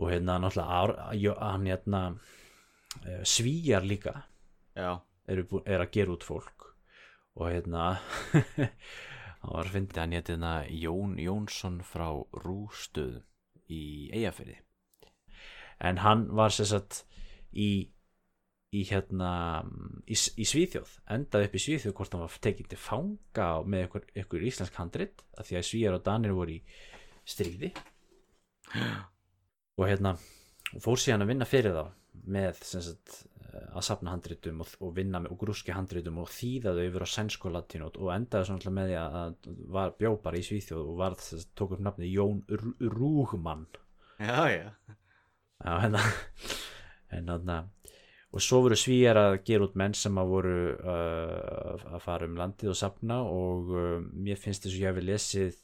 [0.00, 2.04] og hérna náttúrulega hann hérna
[3.24, 4.14] svíjar líka.
[4.76, 6.70] Eru, er að gera út fólk.
[7.38, 7.92] Og hérna
[9.40, 12.08] hann var að fyndi hann hérna Jón Jónsson frá
[12.44, 13.24] Rústöðum
[13.70, 14.58] í Eyjafirði.
[15.80, 17.04] En hann var sér satt
[17.54, 17.88] í
[18.70, 19.30] í hérna
[20.06, 24.04] í, í Svíþjóð, endaði upp í Svíþjóð hvort hann var tekinn til fanga með ykkur,
[24.22, 26.60] ykkur íslensk handrit af því að Svíjar og Danir voru í
[27.26, 27.72] stríði.
[29.80, 30.12] Og hérna
[30.84, 31.84] fór síðan að vinna fyrir þá
[32.26, 33.14] með sagt,
[33.52, 37.08] eh, að safna handritum og, og vinna með grúski handritum og þýða þau yfir á
[37.14, 39.34] sænsku og latínu og- endaði með því að,
[39.76, 43.66] var bjó bara í Svíþjóð og var, sagt, tók upp nafnið Jón Rú- Rúgmann
[44.18, 44.70] já, já
[45.60, 46.00] Já, hérna,
[47.12, 47.56] hérna
[48.30, 52.36] og svo voru svíjar að gera út menn sem að voru uh, að fara um
[52.38, 55.58] landið og safna og uh, mér finnst þess að ég hefði lesið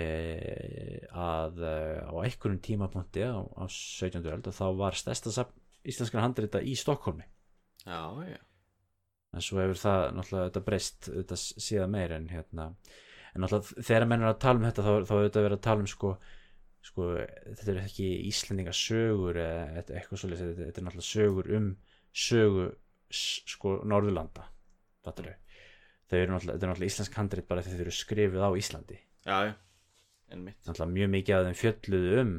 [0.00, 4.24] eh, að uh, á einhverjum tímapunkti á, á 17.
[4.24, 7.26] öld og þá var stærsta safn íslenskar handrita í Stokkólmi
[7.84, 8.38] já, já,
[9.34, 12.70] en svo hefur það náttúrulega þetta breyst þetta síðan meir en hérna
[13.34, 15.66] en náttúrulega þegar menn er að tala um þetta þá, þá er þetta verið að
[15.68, 16.16] tala um sko
[16.84, 17.12] sko,
[17.46, 21.70] þetta er ekki Íslendinga sögur eða eitthvað svolítið, þetta, þetta er náttúrulega sögur um
[22.24, 22.66] sögu
[23.14, 24.48] sko Norðurlanda
[26.14, 28.98] þetta er náttúrulega íslensk handrit bara þegar þau eru skrifuð á Íslandi.
[29.24, 29.54] Já, já.
[30.32, 32.34] Einmitt, náttúrulega mjög mikið að þeim fjölluðu um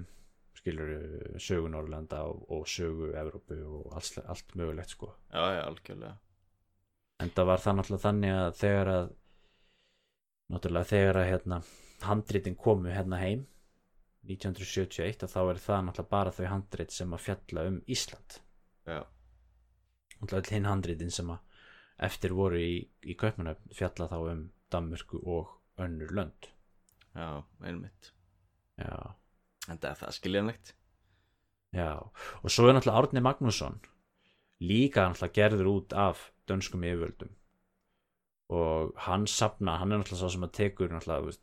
[0.66, 5.12] skilur sögu Norðurlanda og, og sögu Evrópu og allt, allt mögulegt sko.
[5.30, 6.16] Já, já, algjörlega.
[7.22, 9.12] En það var það náttúrulega þannig að þegar að
[10.56, 11.60] náttúrulega þegar að hérna,
[12.06, 13.44] handritin komu hérna heim
[14.26, 18.40] 1971 að þá er það náttúrulega bara þau handrit sem að fjalla um Ísland.
[18.90, 19.02] Já,
[20.18, 21.62] náttúrulega hinn handritin sem að
[22.10, 24.42] eftir voru í, í Kaupmannöfn fjalla þá um
[24.74, 25.54] Danmörku og
[25.86, 26.50] önnur lönd.
[27.14, 28.12] Já, einmitt.
[28.82, 29.14] Já,
[29.70, 30.74] en það er það skiljanlegt.
[31.76, 33.82] Já og svo er náttúrulega Árni Magnússon
[34.64, 37.34] líka náttúrulega gerður út af dönskum yfirvöldum.
[38.54, 41.36] Og hann sapna, hann er náttúrulega svo sem að tekur náttúrulega,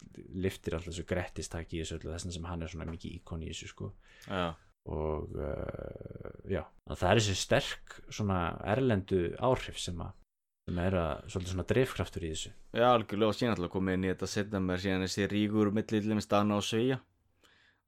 [0.45, 3.51] liftir alltaf þessu grettistaki í þessu öllu þess sem hann er svona mikið íkon í
[3.51, 3.93] þessu sko.
[4.29, 4.55] Já,
[4.93, 8.41] og uh, já, að það er þessi sterk svona
[8.73, 10.19] erlendu áhrif sem að
[10.63, 12.53] sem er að, svolítið svona drifkraftur í þessu.
[12.71, 15.89] Já, algjörlega og síðan alltaf komið inn í þetta setna mér síðan þessi rígur milli
[15.91, 17.01] til dæmis Dana og Sveia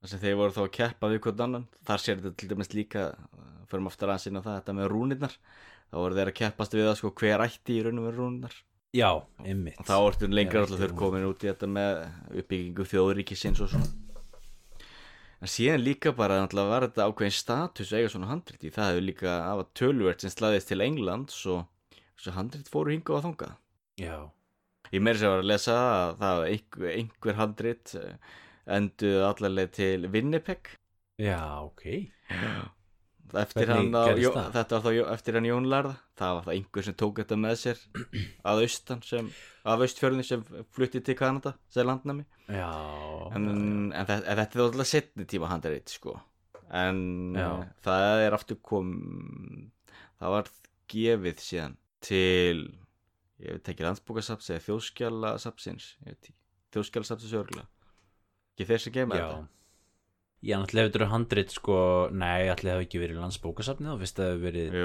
[0.05, 1.63] þar sem þeir voru þá að keppa við hvort annan.
[1.87, 4.89] Þar sér þetta til dæmis líka uh, förum aftur aðeins inn á það, þetta með
[4.91, 5.35] rúnirnar.
[5.89, 8.59] Þá voru þeir að keppast við það sko hver ætti í raun og veru rúnirnar.
[8.95, 9.09] Já,
[9.43, 11.97] ymmit þá ertu lengra alltaf ekki þeir komin út í þetta með
[12.43, 13.89] uppbyggingu þjóðríkisins og svona.
[15.43, 18.71] En síðan líka bara náttúrulega var þetta ákveðin status að eiga svona handrit í.
[18.71, 21.65] Það hefur líka afa tölvert sem slaðist til Englands og
[22.13, 23.57] þessu handrit fóru hinga og þangað.
[23.99, 24.15] Já,
[24.93, 28.33] Ég meiri sem var að lesa að það einhver, einhver handrit eh,
[28.65, 30.71] enduð allarleið til Winnipeg.
[31.21, 31.85] Já, ok.
[33.35, 34.49] Eftir hann á, Jó, það?
[34.53, 35.95] þetta var þá eftir hann Jón Lærða.
[36.15, 37.81] Það var það einhver sem tók þetta með sér
[38.51, 39.29] að austan sem
[39.65, 40.45] af austfjörðin sem
[40.75, 42.69] flutti til Kanada sem landnami já,
[43.33, 46.15] en, en, þetta, er alltaf setni tíma handrit sko.
[46.75, 47.49] En Já.
[47.85, 48.93] það er aftur kom
[50.21, 50.51] það var
[50.91, 52.65] gefið síðan til
[53.41, 55.87] ég veit ekki landsbókasaps eða þjóðskjálasapsins
[56.73, 57.67] þjóðskjálasapsins örgulega
[58.55, 59.27] ekki sem gefa já
[60.45, 61.75] Já, náttúrulega ef þetta handrit sko,
[62.13, 64.75] nei, allir hafa ekki verið landsbókasafnið og fyrst að það hefur verið,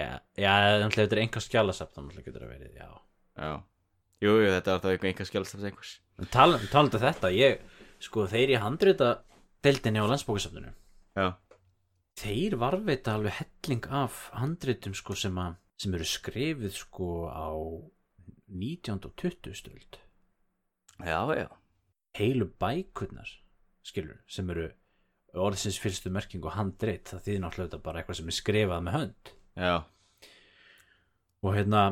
[0.00, 0.06] já,
[0.40, 2.88] já náttúrulega ef þetta er enga skjálasafn, þá náttúrulega getur það verið, já.
[3.42, 3.50] já
[4.24, 7.60] jú, jú, þetta var þá eitthvað einhver skjálasaps einhvers En tal, talandi um þetta, ég,
[8.08, 9.12] sko, þeir í handrita
[9.64, 10.72] deildinni á landsbókasafninu,
[11.20, 11.28] já,
[12.24, 17.52] þeir varveita alveg helling af handritum sko sem að, sem eru skrifið sko á
[18.48, 18.96] 19.
[18.96, 19.52] og 20.
[19.60, 20.00] stöld.
[21.04, 21.50] já, já
[22.18, 23.30] Heilu bækurnar,
[23.86, 24.68] skilur, sem eru
[25.38, 29.32] orðsins fyrstu merkingu handrit, það þýðir náttúrulega bara eitthvað sem er skrifað með hönd.
[29.60, 29.74] já,
[31.40, 31.82] og hérna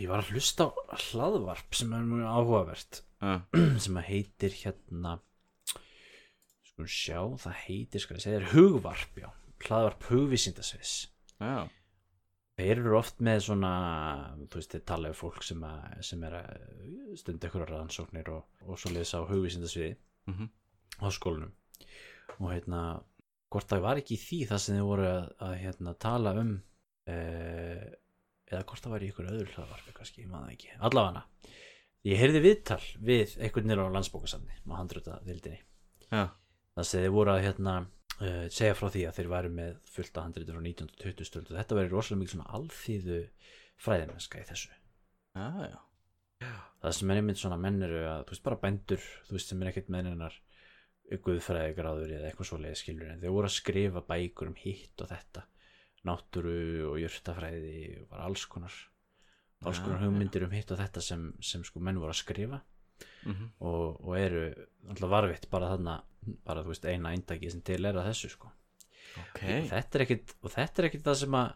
[0.00, 3.32] ég var að hlusta á hlaðvarp sem er mjög áhugavert já,
[3.84, 5.16] sem að heitir hérna
[6.70, 9.30] sko sjá, það heitir skal ég segja, hugvarp já,
[9.66, 10.94] hlaðvarp hugvísindasviðs.
[11.40, 11.66] Já,
[12.56, 13.72] þeir eru oft með svona
[14.46, 16.54] þú veist, þeir tala um fólk sem, að, sem er að
[17.20, 19.92] stunda ykkur rannsóknir og, og svo leiðis á hugvísindasviði
[20.32, 20.48] mhm,
[21.02, 21.52] á skólanum.
[22.36, 22.80] Og hérna,
[23.52, 27.86] hvort það var ekki því það sem þið voru að, að hérna, tala um uh,
[28.46, 31.24] eða hvort það var í ykkur öðru hlaðvarpi kannski, ég maður ekki, allavega
[32.06, 36.28] ég heyrði viðtal við einhvern nýra á landsbókasamni á handröta vildinni já,
[36.76, 37.74] það sem þið voru að hérna,
[38.22, 41.58] uh, segja frá því að þeir væru með fullt af handritur á 1920 stöld og
[41.60, 43.20] þetta verið rosalega mikið svona alþýðu
[43.86, 44.72] fræðimenska í þessu.
[45.36, 45.78] Já, já.
[46.82, 49.62] Það sem er einmitt svona menn eru að þú veist bara bændur, þú veist sem
[49.62, 50.36] er ekkert með hennar
[51.26, 55.46] guðfræðigráður eða eitthvað svoleiði skilur en þeir voru að skrifa bækur um hitt og þetta.
[56.06, 56.58] Náttúru
[56.90, 58.74] og jörtafræði og alls konar
[59.64, 62.60] alls konar hugmyndir um hitt og þetta sem, sem sko menn voru að skrifa
[63.26, 64.44] mhm, og, og eru
[64.88, 65.96] alltaf varfitt bara þarna
[66.46, 68.50] bara þú veist eina eindaki sem til er að þessu sko.
[69.22, 69.42] Ok.
[69.46, 71.52] Og þetta er ekkit og þetta er ekkit það sem að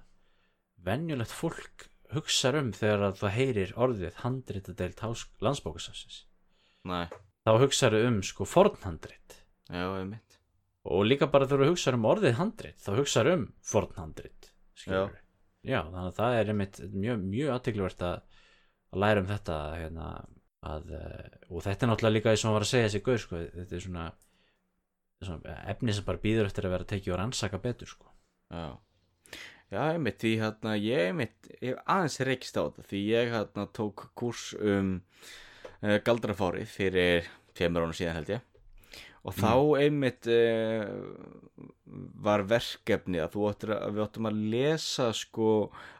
[0.86, 5.02] venjulegt fólk hugsar um þegar að það heyrir orðið handritadeild
[5.44, 6.22] landsbókasafsins
[7.46, 8.46] þá hugsaðu um sko
[10.00, 10.38] einmitt.
[10.90, 15.10] Og líka bara þegar þú hugsaðu um orðið handrit þá hugsaðu um fornhandrit Já.
[15.60, 18.38] já, þannig að það er einmitt mjög, mjög aðtegluvert að,
[18.94, 20.06] að læra um þetta hérna,
[20.66, 23.22] að, eh, og þetta er náttúrulega líka eins og hann var að segja þessi gaur
[23.22, 24.04] sko, þetta er svona,
[25.24, 28.12] svona efni sem bara býður eftir að vera tekið og rannsaka betur sko.
[28.50, 28.66] Já,
[29.70, 34.10] já einmitt því hérna ég einmitt, ég aðeins reykst á þetta því ég hérna tók
[34.18, 34.98] kurs um
[35.80, 38.46] uh, galdrafári fyrir tveimur ánum síðan held ég.
[39.20, 39.52] Og þá
[39.84, 40.88] einmitt uh,
[42.24, 45.48] var verkefni að að við áttum að lesa sko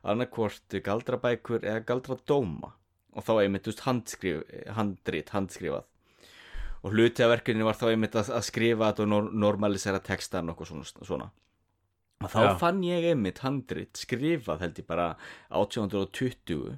[0.08, 2.72] annarkvort galdrabækur eða galdradóma
[3.14, 4.38] og þá einmitt veist handskrif,
[4.76, 5.84] handrit, handskrifað
[6.80, 10.50] og hluti af verkefni var þá einmitt að, að skrifa þetta og nor normalisera textan
[10.52, 11.28] og svona, svona.
[12.20, 12.58] Og þá Já.
[12.61, 15.08] fann ég einmitt handrit skrifað held ég bara
[15.56, 16.76] 1820 uh,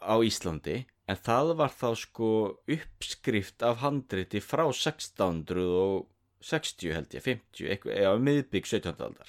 [0.00, 0.76] á Íslandi
[1.10, 2.30] en það var þá sko
[2.76, 8.96] uppskrift af handriti frá 1660 held ég, 50, eitthvað, eða miðbygg 17.
[8.96, 9.28] aldar.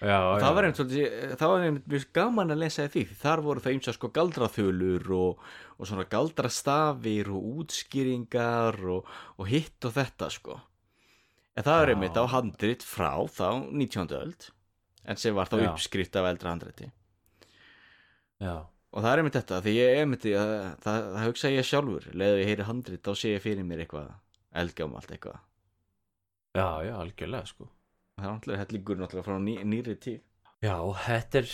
[0.00, 3.62] Já, Og það var svolítið, það var einmitt mjög gaman að lesa því, þar voru
[3.64, 5.44] það eins og sko galdraþölur og,
[5.78, 9.08] og svona galdrastafir og útskýringar og,
[9.40, 10.58] og hitt og þetta sko.
[11.56, 11.94] En það er Já.
[11.96, 14.12] einmitt á handrit frá þá 19.
[14.20, 14.48] öld,
[15.08, 15.68] en sem var þá Já.
[15.70, 16.90] uppskrift af eldra handriti.
[18.40, 18.66] já,
[18.96, 20.52] Og það er einmitt þetta, því ég einmitt, það,
[20.84, 24.12] það, það hugsa ég sjálfur, leðu ég heyri handrit, þá sé ég fyrir mér eitthvað
[24.56, 25.40] eldgamalt eitthvað.
[26.56, 27.66] já, já, algjörlega sko
[28.16, 30.22] Það er náttúrulega hellingur náttúrulega frá ný, nýri tíð.
[30.64, 31.50] Já, þetta er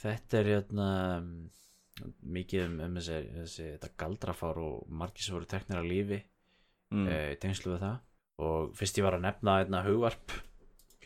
[0.00, 0.88] þetta er hérna
[2.22, 6.22] mikið um, um þessi, þessi galdrafár og margir sem voru teknir að lífi
[6.92, 7.02] Mm.
[7.02, 7.08] mm.
[7.10, 10.34] e, tengslu við það og fyrst ég var að nefna hérna hugvarp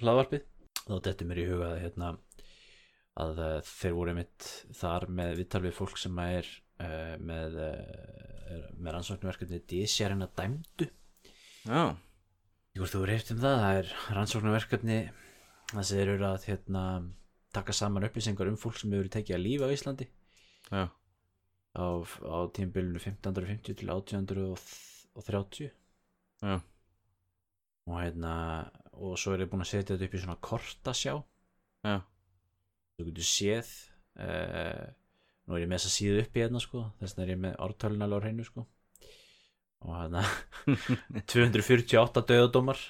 [0.01, 0.43] hlaðvarpið
[0.81, 2.11] þá dettur mér í huga að hérna
[3.21, 6.47] að uh, þeir voru mitt þar með viðtal við fólk sem er
[6.81, 10.89] uh, með uh, með rannsóknverkefni dísjarina dæmdu
[11.65, 11.97] Já,
[12.71, 14.99] Ég hvort þú reyft um það, það er rannsóknarverkefni
[15.73, 16.83] það sem þeir eru að hérna,
[17.55, 20.07] taka saman upplýsingar um fólk sem hefur tekið að lífa á Íslandi.
[20.71, 25.71] Já, á, á tímabilinu 1550 til 1830
[26.47, 26.55] já.
[27.91, 28.35] og hérna
[28.95, 31.15] og svo er ég búin að setja þetta upp í svona kortasjá
[31.87, 31.97] já,
[32.95, 33.71] þú getur séð
[34.21, 34.87] uh,
[35.47, 36.85] nú er ég með þess að síðu upp í hérna sko.
[37.01, 38.67] Þess vegna er ég með á hreinu sko
[39.87, 40.25] og hérna
[41.33, 42.81] 248 döðadómar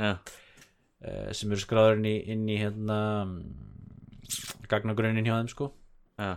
[0.00, 2.98] já, uh, sem eru skráður inn í, inn í hérna
[4.68, 5.70] gagnagrunnin hjá þeim sko.
[6.18, 6.36] Já,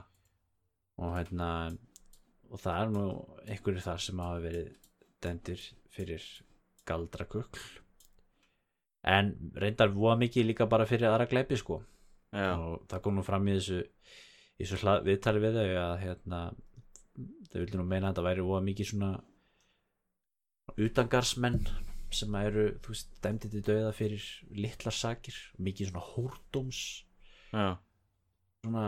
[1.01, 1.49] og hérna
[2.51, 3.05] og það er nú
[3.47, 4.74] einhverjir þar sem hafa verið
[5.24, 6.26] dæmdir fyrir
[6.88, 7.64] galdrakukl.
[9.07, 11.80] En reyndar voða mikið líka bara fyrir aðra gleipi sko.
[12.32, 13.82] Já, og það kom nú fram í þessu
[14.62, 16.39] þessu viðtali við þau að hérna
[17.51, 19.12] þau vildu nú meina að þetta væri voða mikið svona
[20.82, 21.62] utangarsmenn
[22.12, 26.82] sem eru, þú veist, dæmdið til dauða fyrir litlar sakir mikið svona hórdóms.
[27.51, 27.70] Já,
[28.64, 28.88] svona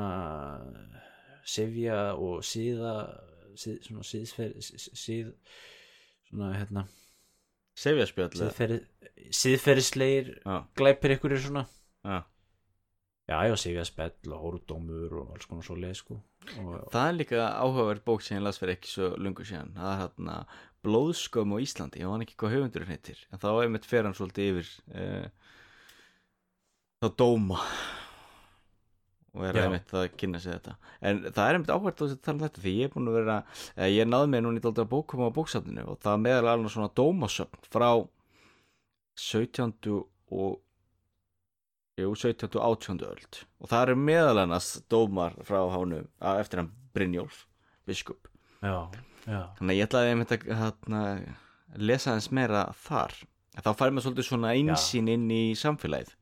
[1.47, 2.93] sefja og síða
[3.59, 5.31] síð, svona síðsfer síð
[6.29, 6.85] svona hérna
[9.33, 11.65] síðferislegir já, glæpir ykkur er svona.
[12.03, 12.21] Já
[13.33, 16.19] já, já, sefja spell og hórdómur og alls konar svo leið sko.
[16.59, 19.73] Og, Það er líka áhugaverð bók sem ég las fyrir ekki svo lungu síðan.
[19.77, 20.37] Það er hérna
[20.83, 22.03] Blóðskömm á Íslandi.
[22.03, 23.19] Ég man ekki hvað höfundurinn heitir.
[23.31, 25.27] En þá er mitt fer hann svolítið yfir uh,
[27.03, 27.61] þá dóma.
[29.33, 30.75] Og er einmitt að kynna sig þetta.
[31.01, 33.37] En það er einmitt áhverð að tala um þetta því ég er búin að vera
[33.73, 36.91] eh, ég náði mig í dálítið að bókum á bóksafninu og það meðal alveg svona
[36.99, 37.87] dómasöfn frá
[39.23, 39.95] 17.
[40.33, 40.59] og
[41.99, 42.49] jú, 17.
[42.57, 43.01] og 18.
[43.05, 43.39] öld.
[43.61, 46.07] Og það eru meðal annars dómar frá hánum
[46.39, 47.43] eftir hann Brynjólf
[47.89, 48.27] biskup.
[48.63, 48.87] Já,
[49.27, 51.03] já, þannig að ég ætlaði að hérna,
[51.77, 53.15] lesa aðeins meira þar.
[53.59, 56.13] Þá fær maður svolítið svona einsýn inn í samfélagið.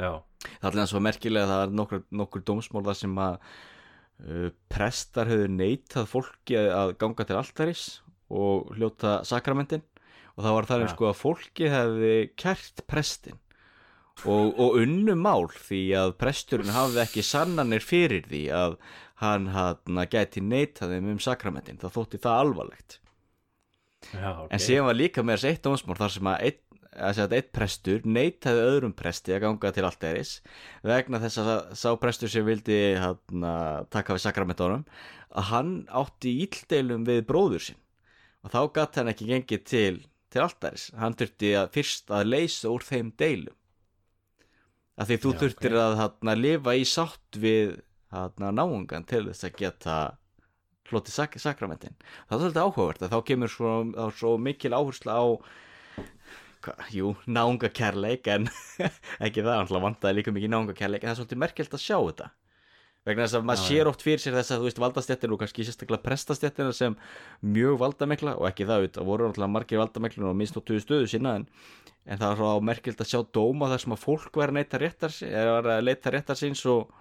[0.00, 0.12] Já.
[0.40, 4.48] Það er alveg svo merkilega að það er nokkur, nokkur dómsmál þar sem að uh,
[4.72, 7.82] prestar höfðu neitað fólki að- ganga til altaris
[8.32, 9.82] og hljóta sakramentin
[10.38, 10.96] og það var þar eins Ja.
[10.96, 13.36] sko að fólki hefði kært prestin
[14.24, 18.76] og, og unnu mál því að presturinn hafði ekki sannanir fyrir því að
[19.20, 22.98] hann hann gæti neitað þeim um sakramentin það þótti það alvarlegt.
[24.14, 24.48] Já, ok.
[24.48, 28.06] En síðan var líka með þessi eitt dómsmál þar sem að einn að einn prestur
[28.08, 30.32] neitaði öðrum presti að ganga til alltæris
[30.82, 33.44] vegna þess að sá prestur sem vildi hann,
[33.94, 34.82] taka við sakramentónum
[35.30, 37.78] að hann átti íldeilum við bróður sinn.
[38.42, 40.02] Og þá gatt hann ekki gengið til,
[40.32, 43.59] til alltæris hann þurfti að fyrst að leysa úr þeim deilum
[45.00, 45.82] að því þú Já, þurftir ok.
[45.84, 47.78] að hann, lifa í sátt við
[48.14, 49.96] hann, náungan til þess að geta
[50.90, 55.16] hlotið sak sakramentin það er svolítið áhugavert að þá kemur svo, þá svo mikil áhersla
[55.16, 55.24] á
[56.60, 58.50] hva, jú, náunga kærleik en
[59.24, 61.96] ekki það, hann vantaði líka mikið náunga kærleik en það er svolítið merkelt að sjá
[61.98, 62.30] þetta
[63.08, 65.64] vegna þess að maður sér oft fyrir sér þess að þú veist valdastjættin og kannski
[65.66, 66.96] sérstaklega prestastjættina sem
[67.40, 71.46] mjög valdamikla og ekki það það voru náttúrulega margir valdamikla og misnóttuðu stöðu sína en,
[72.04, 76.12] en það er svo merkilt að sjá dóma þar sem að fólk var að leita
[76.12, 76.92] réttar síns og,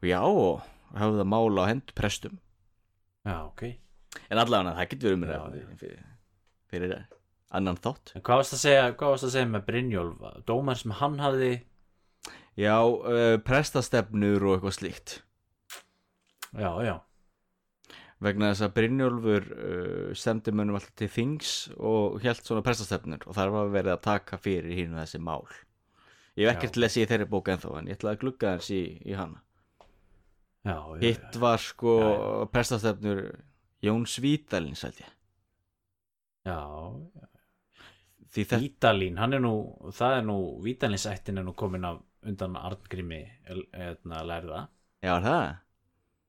[0.00, 0.64] og já, og
[0.96, 2.40] hafði það mála á hendur prestum.
[3.26, 3.62] Já, ok.
[4.30, 6.02] En allavega það getur verið Já, mér fyrir,
[6.72, 6.96] fyrir
[7.56, 8.14] annan þátt.
[8.16, 10.26] En hvað varst að segja, varst að segja með Brynjólf?
[10.48, 11.52] Dómar sem hann hafði?
[12.56, 15.18] Já, uh, prestastefnur og eitthvað slíkt
[16.56, 16.96] já, já,
[18.24, 23.36] vegna þess að Brynjólfur uh, stemdi mönnum alltaf til þings og held svona prestastefnur og
[23.36, 25.44] þar var verið að taka fyrir hínu þessi mál.
[26.36, 28.82] Ég hef ekkert lesið í þeirri bók ennþá en ég ætlaði að glugga hans í,
[29.04, 29.42] í hana.
[30.66, 32.16] Já, já, Hitt var sko Já,
[32.52, 33.22] prestastefnur
[33.84, 35.12] Jón Svítalins held ég.
[36.46, 36.58] Já,
[38.36, 39.54] Vítalín, hann er nú
[39.96, 44.66] það er nú, Vítalínsættin er nú komin af undan Arngrimi eðna, lærða.
[45.04, 45.44] Já er það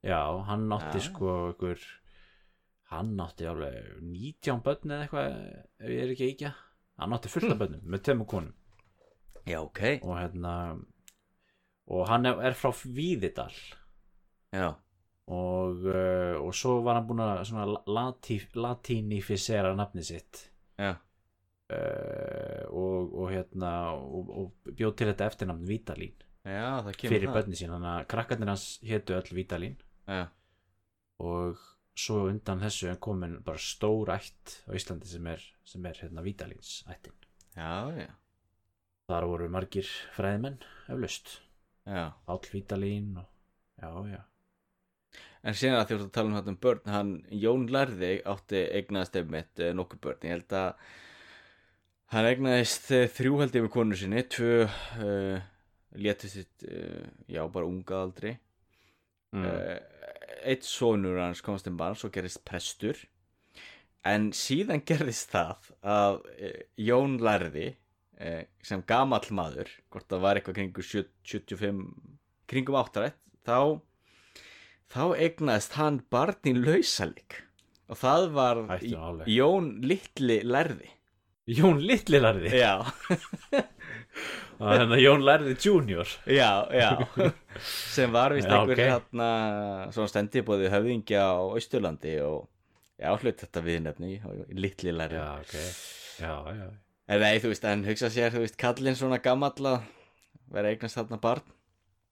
[0.05, 1.05] já, hann átti Já.
[1.09, 1.85] sko ykkur
[2.91, 6.51] hann átti alveg 19 börn eða eitthvað ef ég er ekki ekki
[6.97, 8.53] hann átti fullt af börnum með tveimur konum.
[9.47, 9.81] Já, ok.
[10.03, 10.53] Og hérna
[11.87, 13.53] og hann er, frá Víðidal.
[14.51, 14.73] Já,
[15.31, 17.77] og, uh, og svo var hann búinn að
[18.59, 20.47] latínifisera nafni sitt.
[20.79, 20.97] Já,
[21.73, 26.15] uh, og, og hérna og, og bjóð til þetta eftirnafn Vítalín
[26.47, 29.75] já, fyrir börni sín þannig að krakkarnir hans hétu öll Vítalín
[30.07, 30.27] Já,
[31.19, 31.59] og
[31.97, 36.23] svo undan þessu er komin bara stór ætt á Íslandi sem er, sem er hérna
[36.23, 37.15] Vítalíns ættin
[37.57, 38.13] já, já,
[39.09, 41.39] þar voru margir fræðimenn eflaust,
[41.83, 42.13] já.
[42.29, 43.27] Páll Vítalín og
[43.81, 44.21] já, já,
[45.47, 49.19] En síðan að því að tala um þetta um börn hann, Jón Lærði átti eignaðist
[49.19, 50.25] einmitt eh, nokkuð börn.
[50.25, 50.89] Ég held að
[52.15, 55.45] hann eignaðist eh, þrjú held yfir konu sinni tvö uh,
[56.03, 58.33] létu sitt uh, já, bara unga aldri
[59.35, 59.45] mm.
[59.45, 59.77] uh,
[60.47, 62.99] eitt sonur hans komast um barn svo gerist prestur.
[64.07, 67.71] En síðan gerðist það að uh, Jón Lærði
[68.19, 71.83] eh, sem gamall maður hvort það var eitthvað kringu 75
[72.47, 73.81] kringum áttarætt þá
[74.91, 77.41] þá egnaðist hann barn í lausalik.
[77.87, 78.61] Og það var.
[79.31, 80.89] Jón Littli lærði.
[81.47, 82.51] Jón Littli lærði?
[82.59, 82.83] Já,
[84.57, 86.13] Þannig að Jón lærði junior.
[86.25, 86.89] Já, já.
[87.95, 88.81] Sem var vist einhver ok.
[88.81, 89.29] hérna
[89.93, 92.47] svona stendibóði höfðingja á Austurlandi og
[92.97, 94.11] já, hlut þetta viðnefni
[94.57, 95.21] Littli lærði.
[95.21, 95.55] Já, ok.
[96.17, 96.67] Já, já.
[97.07, 99.85] En nei, þú veist, en hugsa sér, þú veist, kallinn svona gamall að
[100.51, 101.53] vera eignast þarna barn.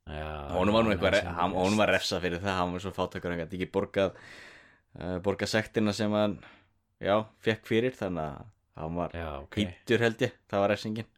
[0.06, 1.18] Já, Hún var nú eitthvað,
[1.56, 4.20] hún var refsa fyrir það, hann var svo fátakar, hann gæti ekki borgað,
[5.00, 6.38] uh, borgað sektina sem hann,
[7.02, 8.46] já, fekk fyrir, þannig að
[8.84, 9.18] hann var
[9.58, 11.10] hýttur held ég, það var refsingin.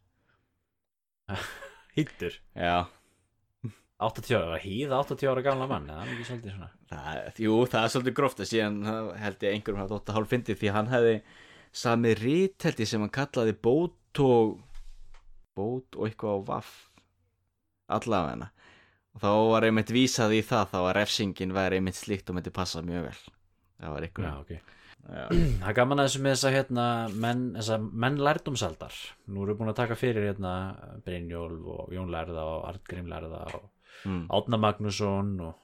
[1.96, 2.88] Hittur Já,
[3.98, 7.84] 80 ára, hýð 80 ára gamla mann Það er ekki svolítið svona það, jú, það
[7.84, 8.78] er svolítið gróft að síðan
[9.24, 11.16] held ég einhverjum dótt að hálf fyndið því hann hefði
[11.84, 14.54] samið rít held ég sem hann kallaði bót og,
[15.58, 16.72] bót og eitthvað á vaff,
[17.98, 18.48] allavega
[19.18, 22.52] og þá var einmitt vísað í það, þá að refsingin væri einmitt slíkt og myndi
[22.54, 23.22] passa mjög vel.
[23.78, 24.60] Það var Já, einhverjum.
[25.08, 26.84] Það er gaman að þessu með þessa hérna
[27.14, 27.44] menn,
[27.96, 28.96] menn lærdumsaldar
[29.26, 30.52] Nú erum við búin að taka fyrir hérna
[31.06, 33.68] Brynjólf og Jón Lærða og Artgrim Lærða og
[34.06, 35.54] Mm, Átna Magnússon og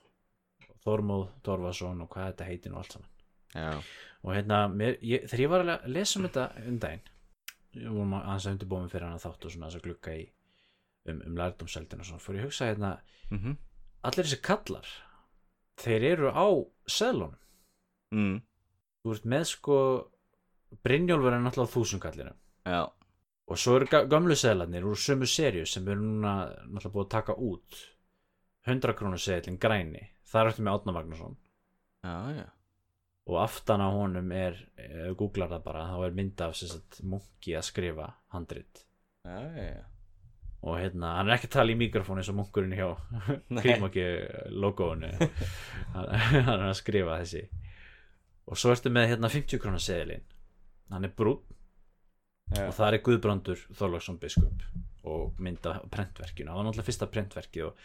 [0.84, 3.10] Þormóð Torfason og hvað þetta heitir nú allt saman.
[3.54, 3.82] Já.
[4.24, 7.04] og hérna, mér, ég, þegar ég var að lesa um þetta um daginn
[7.78, 10.14] ég vorum að hans að undirbúum fyrir hann að þátt og svona þess að glugga
[10.18, 10.24] í
[11.12, 12.96] um, um lærdumsaldin og fór ég að hugsa hérna
[13.30, 13.56] Mm
[14.04, 14.88] allir þessi kallar
[15.80, 16.46] þeir eru á
[16.92, 17.38] seðlunum.
[18.12, 18.34] Mm,
[19.04, 19.78] þú ert með sko
[20.84, 22.32] Brynjólfur er náttúrulega þúsundkallinu
[22.66, 22.80] já.
[23.46, 26.32] og svo eru ga- gömlu seðlarnir úr sömu serju sem við erum núna
[26.64, 27.80] náttúrulega búið að taka út
[28.66, 30.00] 100 krónu seðlin græni.
[30.24, 31.34] Þar ertu með Átna Magnússon.
[32.02, 32.46] Já, já.
[33.28, 36.98] og aftan á honum er ef þú googlar það bara, þá er mynd af sagt,
[37.04, 38.82] munki að skrifa handrit.
[40.64, 42.88] Og hérna, hann er ekki að tala í mikrofón eins og munkurinn hjá
[43.62, 44.04] krímaki
[44.56, 45.10] logoinu
[45.92, 47.42] hann er að skrifa þessi
[48.44, 50.24] og svo ertu með hérna 50 krónar seðilinn.
[50.92, 51.40] Hann er brún
[52.52, 52.66] Já.
[52.66, 54.64] og það er Guðbrandur Þorlagsson biskup
[55.08, 57.78] og mynda prentverkinu það var náttúrulega fyrsta prentverki og,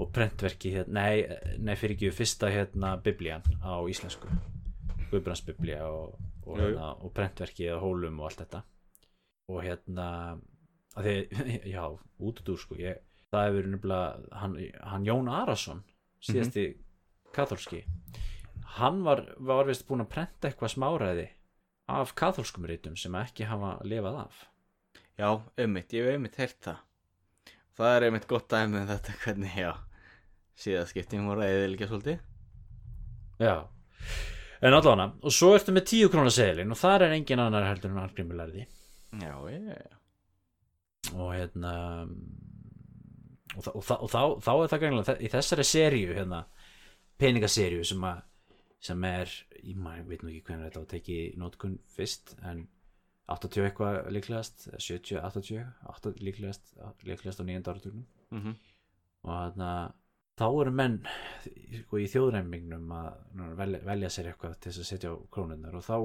[0.00, 4.28] og prentverki hérna, nei, nei fyrir ekki fyrsta hérna biblían á íslensku.
[5.10, 6.16] Guðbrands biblía og,
[6.46, 8.64] og, hérna, og prentverki á hólum og allt þetta.
[9.52, 10.08] Og hérna
[10.96, 11.16] að því,
[11.74, 13.02] já, út og dúr sko ég,
[13.34, 14.56] það hefur nefnilega hann,
[14.92, 15.84] hann Jón Arason
[16.24, 16.68] síðasti
[17.34, 17.82] katholski
[18.78, 21.28] hann var, var vist búinn að prenta eitthvað smáræði
[21.94, 24.42] af katholskum rítum sem ekki hafa lifað af
[25.14, 25.28] Já,
[25.60, 26.78] einmitt, ég hef einmitt heyrt það.
[27.78, 29.70] Það er einmitt gott dæmi um þetta hvernig, já,
[30.58, 32.18] síðaskipting voru eða líka svolítið.
[33.38, 33.54] já
[34.64, 37.92] en allavega, og svo ertu með 10 krónar seðlin og þar er engin annar heldur
[37.92, 38.66] en Arngrimur lærði
[39.20, 39.88] Já, já.
[41.12, 41.72] og hérna
[43.54, 46.40] og, þa og, þa og þá, þá er það greinlega í þessari seríu hérna,
[47.20, 48.22] peningaseríu sem að
[48.84, 49.32] sem er,
[49.62, 52.66] ég maður veit nú ekki hvernig þetta var tekið í nótkun fyrst en
[53.32, 56.74] 80 eitthvað líklegast 70, 80, 80 líklegast
[57.08, 58.06] líklegast á nýjönda áratugnum.
[58.30, 58.54] Mm
[59.24, 59.68] og þarna
[60.38, 60.96] þá eru menn
[61.80, 65.96] sko, í þjóðræmingnum að velja, velja sér eitthvað til að setja á krónunar og þá,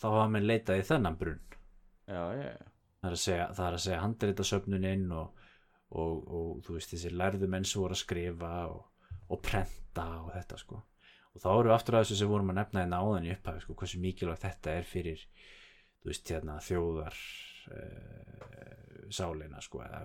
[0.00, 1.42] þá hafa menn leitað í þennan brunn.
[2.08, 2.64] Já, já, já.
[3.02, 5.44] það er að segja, að segja handritasöfnunin og,
[5.90, 10.32] og, og þú veist þessi lærðu menn sem voru að skrifa og, og prenta og
[10.36, 10.80] þetta sko
[11.34, 13.76] og þá við aftur að þessu sem vorum að nefna hérna áðan í upphæfi sko
[13.80, 15.24] hversu mikilvægt þetta er fyrir
[16.04, 17.16] veist hérna þjóðar
[17.74, 20.04] uh, sálina sko eða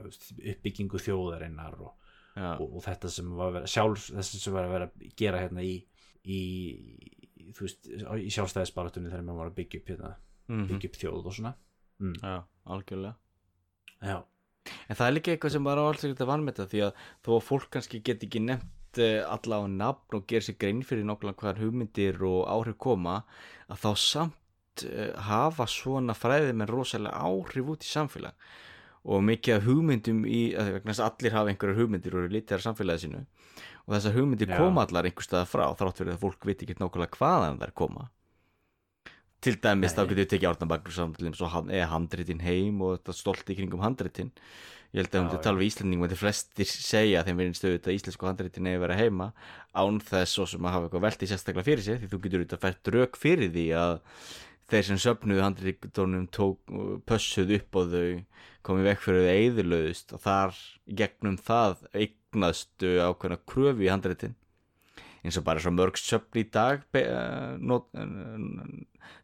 [0.53, 2.09] uppbyggingu þjóðarinnar og,
[2.39, 5.65] og, og þetta sem var að vera sjálf, sem var að vera að gera hérna
[5.65, 5.75] í,
[6.25, 6.41] í,
[7.59, 10.15] veist, í sjálfstæðisbaratunni þegar maður var að byggja upp hérna,
[10.49, 11.53] mm byggja upp þjóð og svona
[12.01, 12.17] mm.
[12.23, 12.35] já
[12.69, 13.15] algjörlega.
[14.01, 14.17] já,
[14.89, 17.45] En það er líka eitthvað sem bara alls ekkert að vanmeta því að þó að
[17.47, 21.61] fólk kannski get ekki nefnt alla á nafn og gera sér grein fyrir nákvæmlega hvaðar
[21.61, 23.21] hugmyndir og áhrif koma
[23.69, 28.33] að þá samt uh, hafa svona fræði með rosalega áhrif út í samfélag
[29.09, 33.05] og mikið af hugmyndum í, að allir hafa einhverjar hugmyndir og eru litið af samfélagið
[33.05, 33.25] sínu
[33.85, 34.57] og þessar hugmyndir Já.
[34.59, 38.09] koma allar einhver staðar frá þrátt fyrir að fólk veit ekki nákvæmlega hvaðan þær koma
[39.39, 39.95] til dæmis Nei.
[39.95, 43.83] þá getur við tekið Árna Magnússon svo hann, eða handritin heim og þetta stolti kringum
[43.83, 44.33] handritin
[44.89, 45.45] ég held að um þetta já.
[45.45, 49.27] tala við Íslandingum þetta flestir segja þeim verðin stöðu þetta íslensku handritin eða vera heima
[49.77, 52.63] án þess svo sem að hafa eitthvað velti sérstaklega fyrir sig því þú getur auðvitað
[52.63, 53.99] fært rauk fyrir því að
[54.69, 56.73] þeir sem söfnuðu handritunum tók,
[57.09, 58.09] pössuð upp og þau
[58.65, 60.59] komið vekk fyrir þau eðurlöðust og þar
[60.99, 64.35] gegnum það eignastu ákveðna kröfu í handritin.
[65.23, 66.85] Eins og bara svo mörg söfn í dag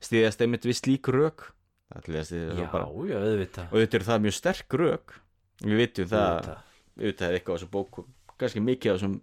[0.04, 1.12] stíðast einmitt við slík
[1.94, 2.02] það
[2.58, 2.66] já,
[3.14, 3.70] já, auðvitað.
[3.70, 5.16] Og þetta eru það mjög sterk rök
[5.64, 6.50] við vitum það
[6.96, 7.28] auðvitað.
[7.28, 9.16] er eitthvað á þessum bókum kannski mikið á þessum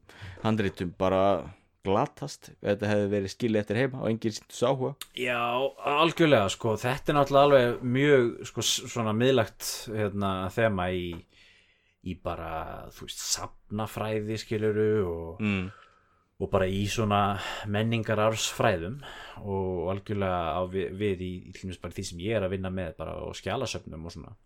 [0.42, 1.24] handritum bara
[1.82, 2.52] glatast.
[2.62, 5.42] Þetta hefði verið skilið eftir heima og enginn síntu sáhuga Já,
[5.92, 8.64] algjörlega sko, þetta er náttúrulega alveg mjög sko,
[8.94, 11.06] svona miðlagt hérna, þema í,
[12.06, 12.52] í bara,
[12.94, 15.64] þú veist, safnafræði skiluru og, mm.
[16.38, 17.22] og bara í svona
[17.72, 19.00] menningararfsfræðum.
[19.42, 23.18] Og algjörlega á við, við í, í því sem ég er að vinna með bara
[23.26, 24.36] og skjalasöfnum og svona.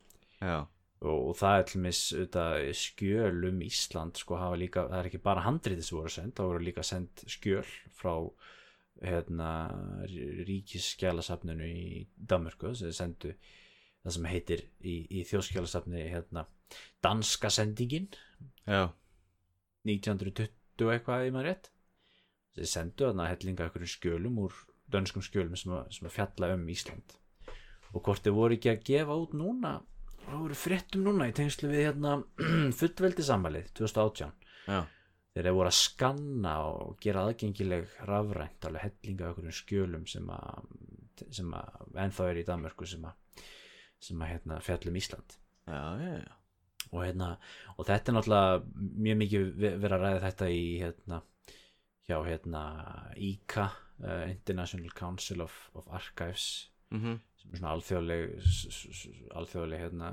[0.40, 0.64] Já,
[1.04, 5.44] og, og það er til auðvitað, skjöl um Ísland sko líka, það er ekki bara
[5.46, 7.66] handrítið sem voru sendt, það voru líka sendt skjöl
[7.96, 8.14] frá
[9.04, 9.50] hérna
[10.48, 11.86] ríkisskjálasafninu í
[12.16, 13.34] Danmörku sem sendu
[14.02, 16.46] það sem heitir í, í þjóðskjálasafni hérna
[17.04, 18.08] danska sendingin.
[18.64, 18.88] Já,
[19.86, 21.68] 1920 eitthvað í maður rétt.
[22.56, 24.56] Þeir sendu þarna hellinga einhverjum skjölum úr
[24.92, 27.16] dönskum skjölum sem að, sem að fjalla um Ísland.
[27.92, 29.74] Og hvort þeir voru ekki að gefa út núna
[30.26, 32.16] það voru fréttum núna í tengslu við hérna
[32.80, 34.32] fullveldisammalið 2018
[34.66, 34.80] já,
[35.36, 40.72] þeir eru voru að skanna og gera aðgengileg rafrænt alveg hellinga einhverjum skjölum sem að,
[41.38, 43.44] sem að ennþá er í Danmörku sem að,
[44.08, 45.38] sem að hérna, fjallum Ísland.
[45.66, 46.34] Já, já, já.
[46.92, 47.30] og, hérna,
[47.76, 48.60] og þetta er náttúrulega
[49.06, 51.20] mjög mikið ve- verið að ræða þetta í hérna,
[52.06, 52.62] hjá hérna
[53.28, 56.50] ICA uh, International Council of, of Archives.
[56.94, 58.34] Mm er svona alþjóðleg
[59.36, 60.10] alþjóðleg hérna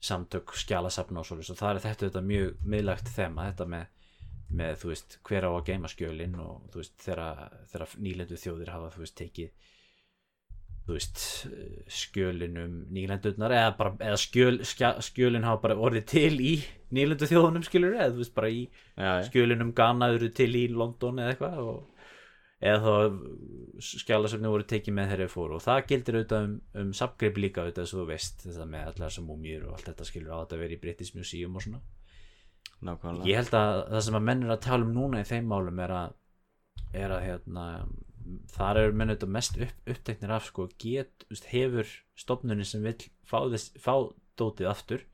[0.00, 3.88] samtök skjalasafna og svo og það er þetta, þetta mjög miðlagt þema þetta með,
[4.60, 7.56] með þú veist hver á að geima skjölin og þú veist þegar,
[7.98, 9.74] nýlendu þjóðir hafa þú veist tekið
[10.88, 11.24] þú veist
[11.92, 16.54] skjölin um nýlendurnar eða, bara, eða skjöl, skja, skjölin hafa bara orðið til í
[16.96, 19.10] nýlendu þjóðunum skilur eða þú veist bara í já.
[19.26, 21.97] skjölin um Ghana eru til í London eða eitthvað og,
[22.58, 22.94] eða þá
[23.78, 27.90] skjálasöfni voru tekið með þeirra fóru og það gildir auðvitað um, um sapgrip líka auðvitað
[27.90, 30.78] svo þú veist þetta með allar þessar múmjur og allt þetta skilur á þetta verið
[30.78, 31.82] í British Museum og svona.
[32.78, 33.28] Nákvæmlega.
[33.30, 35.80] Ég held að það sem að menn er að tala um núna í þeim málum
[35.82, 36.16] er að
[36.98, 37.64] er að hérna
[38.52, 43.40] þar eru menn auðvitað mest upp, uppteknir af sko get, hefur stofnunin sem vill fá,
[43.48, 43.94] þess, fá
[44.38, 45.04] dótið aftur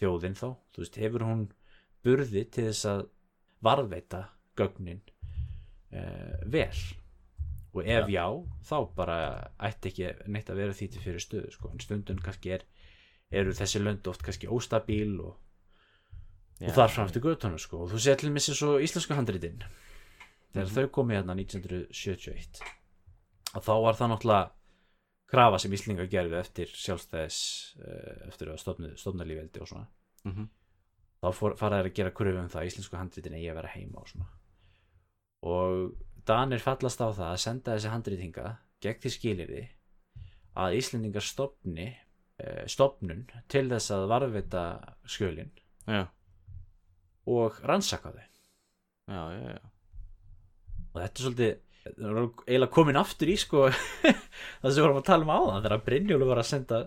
[0.00, 0.48] þjóðin þá,
[0.78, 1.44] veist, hefur hún
[2.02, 3.04] burði til þess að
[3.62, 4.24] varðveita
[4.58, 5.02] gögnin
[5.92, 6.82] uh, vel.
[7.72, 8.26] Og ef já,
[8.68, 9.18] þá bara
[9.64, 11.70] ætti ekki neitt að vera því til fyrir stöðu sko.
[11.72, 12.66] en stundum kannski er
[13.32, 15.38] eru þessi lönd oft kannski óstabíl og,
[16.60, 17.84] og þar fram til göttunum sko.
[17.84, 19.64] og þú sé til missi svo íslensku handritin.
[20.52, 22.60] Þegar þau komu hérna 1971
[23.56, 24.50] og þá var það náttúrulega
[25.32, 27.38] krafa sem Íslingar gerðu eftir sjálfstæðis
[27.80, 29.86] eh, eftir að stofna, lífveldi og svona.
[30.28, 30.50] Mhm.
[31.22, 33.72] þá fór, fara þær að gera kröfu um það að íslensku handritin eigi að vera
[33.72, 34.28] heima og svona
[35.42, 35.92] og
[36.26, 38.50] Danir fallast á það að senda þessi handritinga
[38.82, 39.62] gegn því skilirði
[40.62, 44.64] að Íslendingar stopni eh, stopnun til þess að varðveita
[45.08, 45.50] skjölin
[45.88, 46.04] já,
[47.26, 48.24] og rannsaka þau.
[49.10, 49.58] Já, já,
[50.92, 55.26] og þetta er svolítið eiginlega komin aftur í sko það sem við vorum að tala
[55.26, 56.78] um áðan þegar Brynjólu var að senda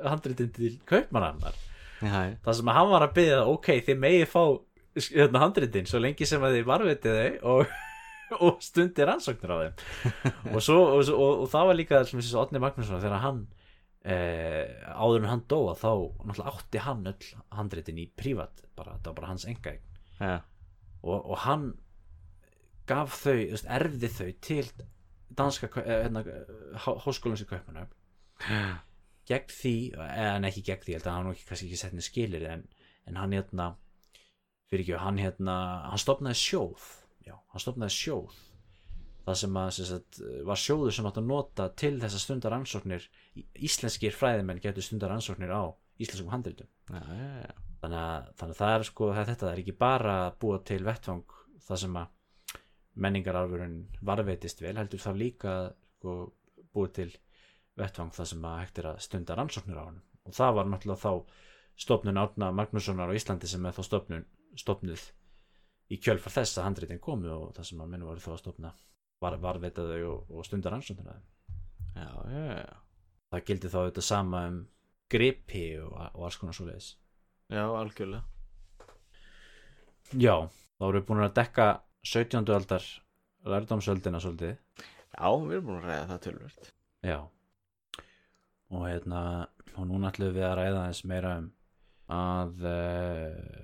[0.00, 0.70] handritin til
[2.00, 2.22] já.
[2.46, 4.42] það sem að hann var að byggja ok, þið megið fá
[5.10, 7.76] hérna, handritin svo lengi sem að þið varvitið þau og,
[8.44, 9.78] og stundir rannsóknir á þeim.
[10.54, 13.42] Og, svo, og, og, og það var líka sem þessi Otni Magnússon þegar hann
[14.04, 15.90] eh, áður en hann dóa þá
[16.22, 20.38] náttúrulega átti hann öll handritin í prívat bara, það var bara hans enga já.
[21.02, 21.66] og, og hann
[22.88, 24.66] gaf þau, veist, erfði þau til
[25.38, 26.24] danska eh, hérna,
[26.84, 27.90] háskólan sem kaupanum
[29.28, 32.08] gegn því, en ekki gegn því ég held að hann ekki, kannski ekki sett niður
[32.08, 32.64] skilir en,
[33.10, 33.72] en hann hérna
[34.70, 35.58] fyrir ekki, hann hérna,
[35.90, 36.86] hann stopnaði sjóð
[37.28, 38.36] já, hann stopnaði sjóð.
[39.28, 40.18] Það sem að sem sagt,
[40.48, 43.08] var sjóður sem átt að nota til þess að stundar ansóknir
[43.68, 45.68] íslenskir fræðimenn getur stundar ansóknir á
[46.00, 46.70] íslenskum handritum.
[46.88, 47.50] Já, já, já.
[47.82, 50.38] þannig að, þannig að það er sko það er þetta, það er ekki bara að
[50.44, 51.36] búa til vettvang
[51.68, 52.14] það sem að
[52.98, 55.54] menningararfurinn varveitist vel heldur það líka
[55.98, 56.16] sko,
[56.74, 57.10] búa til
[57.78, 61.04] vettvang það sem að hægt er að stunda rannsóknir á hann og það var náttúrulega
[61.04, 61.44] þá
[61.78, 64.26] stofnun Árna Magnússonar á Íslandi sem er þá stofnun
[64.58, 65.04] stofnuð
[65.88, 68.72] í kjölfar þess að handritin komu og það sem að menn voru þá að stofna
[69.22, 71.26] var, varveita þau og, og stunda rannsóknir á þeim.
[71.98, 72.76] Já, já, já.
[73.32, 74.58] það gildi þá þetta sama um
[75.10, 76.92] gripi og, og alls konar svoleiðis.
[77.48, 78.24] Já, algjörlega.
[80.16, 80.34] Já,
[80.78, 81.68] þá erum við búin að dekka
[82.08, 82.44] 17.
[82.54, 82.84] aldar
[83.48, 84.56] lærdómsöldina svolítið.
[85.16, 86.72] Já, við erum búin að ræða það tölvöld
[87.08, 87.18] Já.
[88.68, 89.22] Og hérna
[89.78, 91.48] og núna ætlum við að ræða eins meira um
[92.12, 93.57] að uh,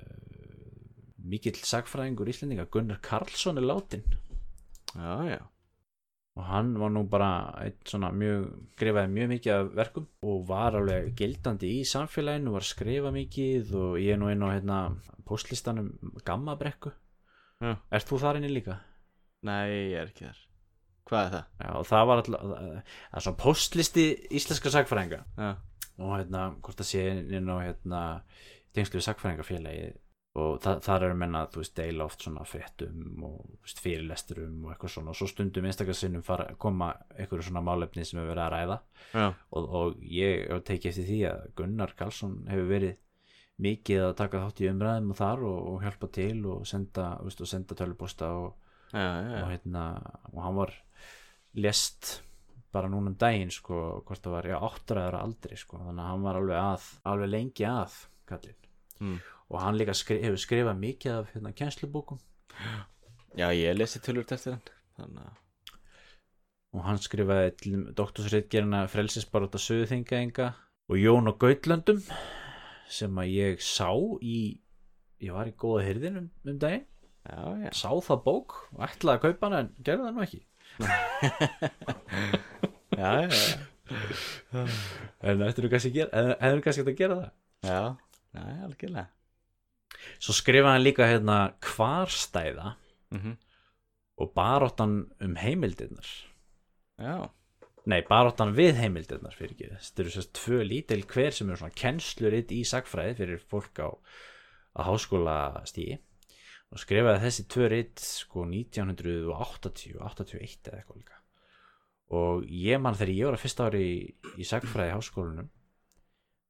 [1.24, 4.04] mikill sagfræðingur Íslendinga Gunnar Karlsson er látin
[4.94, 5.40] já, já,
[6.34, 7.30] og hann var nú bara
[7.62, 12.66] einn svona mjög, skrifaði mjög mikið af verkum og var alveg gildandi í samfélaginu, var
[12.66, 14.78] skrifa mikið og ég er nú inn á hérna
[15.24, 15.92] postlistanum
[16.26, 16.92] Gammabrekku.
[17.64, 18.80] Ert þú þar inni líka?
[19.46, 20.42] Nei, ég er ekki þar
[21.04, 21.48] Hvað er það?
[21.60, 24.04] Já, það var alltaf, það er svona postlisti
[24.38, 25.50] íslenska sagfræðinga Já,
[26.00, 27.04] og hérna, hvort það sé
[27.38, 28.00] inn á hérna,
[28.74, 29.92] tengslu sagfræðingafélagi
[30.34, 34.72] og það, þar eru menna þú veist, deila oft svona fréttum og veist, fyrirlesturum og
[34.72, 35.12] eitthvað svona.
[35.12, 36.24] Og svo stundum einstakarsinnum
[36.58, 38.78] koma einhverju svona málefni sem hefur verið að ræða.
[39.12, 42.96] Já, og, og ég hef tekið eftir því að Gunnar Karlsson hefur verið
[43.62, 47.42] mikið að taka þátt í umræðum og þar og, og hjálpa til og senda, veist,
[47.44, 48.56] og senda töluposta og,
[48.90, 49.84] já, já, og hérna
[50.32, 50.74] og hann var
[51.62, 52.16] lest
[52.74, 56.26] bara núna um daginn sko, hvort það var, já, áttræður aldrei sko, þannig að hann
[56.26, 58.60] var alveg að, alveg lengi að kallinn.
[58.98, 59.20] Mm.
[59.50, 62.20] Og hann líka skri, hefur skrifað mikið af hérna kennslubókum.
[63.34, 65.40] Já ég lesi tölvöld eftir hann Þannig að
[66.74, 70.48] og hann skrifaði til doktorsreitgerina frelsisbaróta söðuþingaenga
[70.90, 72.00] og Jón og Gautlöndum
[72.90, 74.58] sem að ég sá í
[75.22, 76.82] ég var í góða hyrðin um, um daginn.
[77.24, 77.70] Já, já.
[77.78, 80.42] Sá það bók og ætlaði að kaupa hana en gerði það nú ekki.
[82.94, 83.30] Já, já,
[85.26, 87.30] en ættir þú kannski að gera hefur kannski að gera það?
[87.66, 87.80] Já,
[88.36, 89.23] já, algjörlega
[90.18, 92.76] svo skrifaði hann líka hérna kvarstæða
[93.14, 93.34] mm
[94.16, 96.06] og baróttan um heimildirnar.
[97.02, 97.30] Já,
[97.90, 99.70] nei, baróttan við heimildirnar fyrir ekki.
[99.74, 103.90] Þetta eru sérst tvö lítil hver sem eru svona kennsluritt í sagfræði fyrir fólk á,
[104.78, 105.38] á háskóla
[105.68, 105.98] stíi
[106.74, 111.20] og skrifaði þessi tvö ritt sko 1980 81 eða eitthvað líka.
[112.14, 113.98] Og ég man þegar ég var að fyrsta ári í,
[114.38, 115.50] í sagfræði háskólanum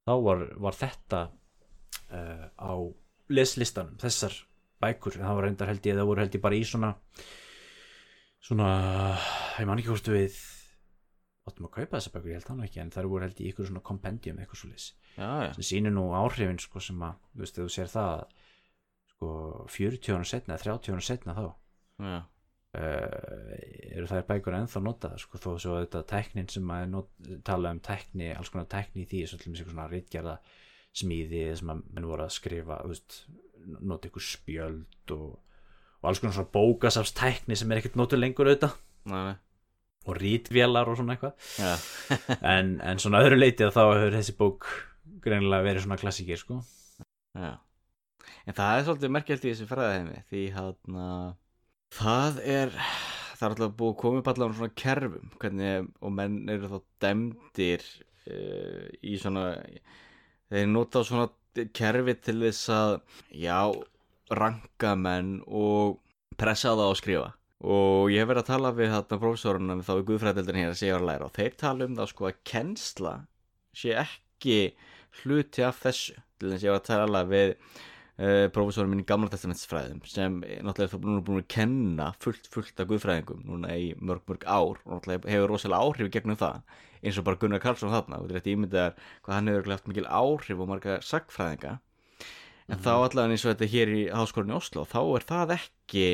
[0.05, 1.21] þá var, var þetta
[2.13, 2.75] uh, á
[3.35, 4.37] leslistanum þessar
[4.85, 6.91] bækur, það var reyndar held ég það voru held ég bara í svona
[8.45, 8.69] svona,
[9.61, 10.39] ég man ekki hvort við
[11.45, 13.53] áttum að kaupa þessar bækur, ég held það nú ekki en það voru held ég
[13.53, 17.59] ykkur svona kompendium eitthvað svo já sem sýnir nú áhrifin sko sem að, þú veist,
[17.61, 18.25] þú sér það
[19.15, 19.33] sko
[19.71, 21.45] 40 ára setna eða 30 ára setna þá
[22.05, 22.17] Já,
[22.75, 23.51] uh,
[23.95, 27.13] eru þær bækur ennþá notaðar sko þó svo þetta tæknin sem að not,
[27.47, 30.37] tala um tækni, alls konar tækni í því svo til dæmis eitthvað svona rítgerða
[30.95, 32.81] smíði sem að menn voru að skrifa
[33.81, 35.31] nota ykkur spjöld og,
[36.01, 38.77] og alls konar svona bókasafs tækni sem er ekkert notur lengur auðvitað.
[40.05, 41.39] Og rítvélar og svona eitthvað.
[42.55, 44.69] En, en svona öðru leiti að þá hefur þessi bók
[45.25, 46.61] greinilega verið svona klassíkir sko.
[47.35, 47.57] Já.
[48.45, 50.99] En það er svolítið merkjald í þessu fræðaheimi því hann
[51.95, 52.75] það er
[53.35, 56.79] það er alltaf búið að koma upp allavega svona kerfum hvernig, og menn eru þá
[57.05, 57.85] dæmdir
[58.31, 59.47] uh, í svona
[60.53, 61.29] þeir nota svona
[61.77, 62.97] kerfi til þess að
[63.31, 63.59] já,
[64.35, 66.01] ranka menn og
[66.41, 67.31] pressa það á að skrifa.
[67.65, 70.99] Og ég hef verið að tala við þarna prófessorunum þá í Guðfræðildin hér að segja
[70.99, 73.15] að læra og þeir tala um það sko að kennsla
[73.75, 74.59] sé ekki
[75.23, 76.19] hluti af þessu.
[76.39, 77.55] Til þess að ég var að tala við
[78.21, 82.51] uh, prófessorum minn í gamla testamentsfræðum sem er náttúrulega þá núna búin að kenna fullt
[82.53, 86.61] fullt af guðfræðingum núna í mörg mörg ár og náttúrulega hefur rosalega áhrif gegnum það
[87.05, 88.95] eins og bara Gunnar Karlsson þarna og þetta ímyndaðar
[89.25, 91.79] hvað hann hefur haft mikil áhrif og marga sagfræðinga
[92.73, 96.07] en þá allavega eins og þetta hér í háskólinni Oslo þá er það ekki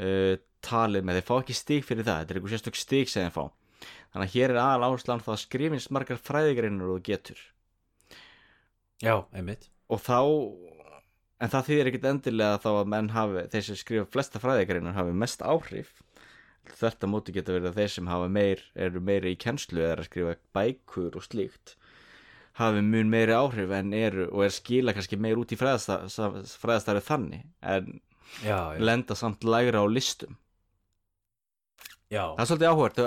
[0.00, 3.26] uh, talið með þeir fá ekki stík fyrir það þetta er einhver sérstök stík sem
[3.26, 3.44] þeir fá.
[4.12, 7.40] Þannig að hér er aðal áherslan það að skrifins margar fræðigreinar og getur.
[9.02, 9.68] Já, einmitt.
[9.92, 10.18] Og þá
[11.40, 15.16] en það þýðir ekkit endilega þá að menn hafi þeir sem skrifa flesta fræðigreinar hafi
[15.24, 15.92] mest áhrif.
[16.66, 20.08] Þetta móti geta verið að þeir sem hafa meir eru meiri í kennslu eða að
[20.08, 21.76] skrifa bækur og slíkt
[22.56, 27.44] hafi mun meiri áhrif en eru og er skila kannski meir út í fræðastarfi þannig
[27.60, 28.00] en
[28.40, 30.38] já, já, lenda samt lægra á listum.
[32.06, 32.32] Já.
[32.38, 32.98] það er svolítið áhvert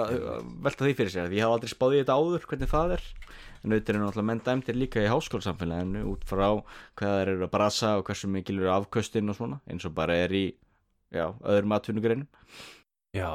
[0.65, 3.05] velta því fyrir sér ég hafa aldrei spáð í þetta áður hvernig það er
[3.63, 6.47] en auðvitað er náttúrulega menn dæmtir líka í háskólasamfélaginu út frá
[6.99, 10.17] hvað þeir eru að brasa og hversu mikil eru afköstin og svona eins og bara
[10.25, 10.43] er í
[11.11, 12.27] já, öðrum atvinnugreinum.
[13.15, 13.31] Já.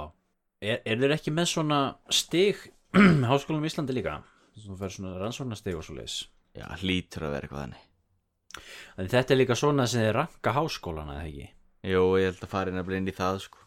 [0.64, 2.62] Er, er þeir ekki með svona stig
[3.30, 4.20] háskólanum í Íslandi líka?
[4.55, 6.22] Þú fer svona rannsóknar stig og svo leis
[6.55, 7.90] já, hlýtur að vera eitthvað þannig.
[9.02, 11.51] En þetta er líka svona sem þeir ranka háskólana eða ekki?
[11.84, 13.64] Jú, ég held að fara nefnilega inn í það sko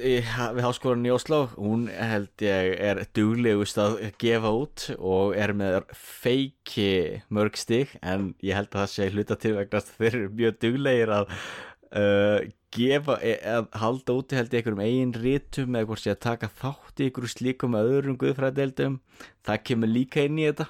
[0.00, 5.52] í, við háskólan í Oslo hún held ég er duglegust að gefa út og er
[5.56, 10.10] með feiki mörg stig en ég held að það sé hluta til vegna þess þeir
[10.14, 12.38] eru mjög duglegir að uh,
[12.72, 16.50] gefa, e- að halda úti held ég einhverjum eigin rítum eða hvort sé að taka
[16.60, 18.98] þátt í einhverju slíkum öðrum guðfræðildum
[19.44, 20.68] það kemur líka inn í þetta.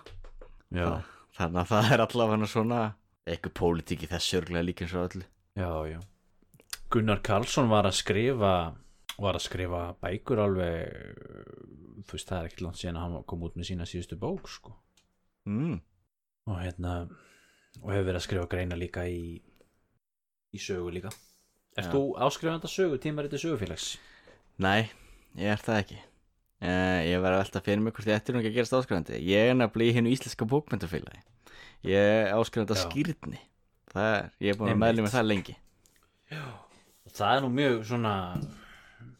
[0.72, 0.88] Já,
[1.38, 2.80] þannig að það er allavega svona
[3.28, 5.28] eitthvað pólitík í þessu örglega líka eins og öllu.
[5.54, 6.00] Já, já.
[6.92, 8.52] Gunnar Karlsson var að skrifa
[9.22, 11.22] var að skrifa bækur alveg
[12.02, 14.48] þú veist það er ekkert langt síðan að hann kom út með sína síðustu bók
[14.50, 14.74] sko
[15.48, 15.76] mm.
[16.50, 16.94] og hérna
[17.80, 19.40] og hefur verið að skrifa greina líka í
[20.52, 21.12] í sögu líka
[21.72, 21.92] Ert Já.
[21.94, 23.94] þú áskrifandi að sögu, tímariti sögufélags?
[24.60, 24.90] Nei,
[25.40, 28.42] ég er það ekki uh, Ég var að velta fyrir mig hvort ég ætti nú
[28.42, 31.22] ekki að gerast áskrifandi Ég er nefnilega í hennu íslenska bókmyndafélagi
[31.88, 32.84] Ég er áskrifandi að Já.
[32.90, 33.40] skýrni
[33.92, 34.84] Það er, ég er búin að Einmitt.
[34.84, 35.56] meðlum með það lengi
[36.36, 36.71] Og
[37.16, 38.14] það er nú mjög svona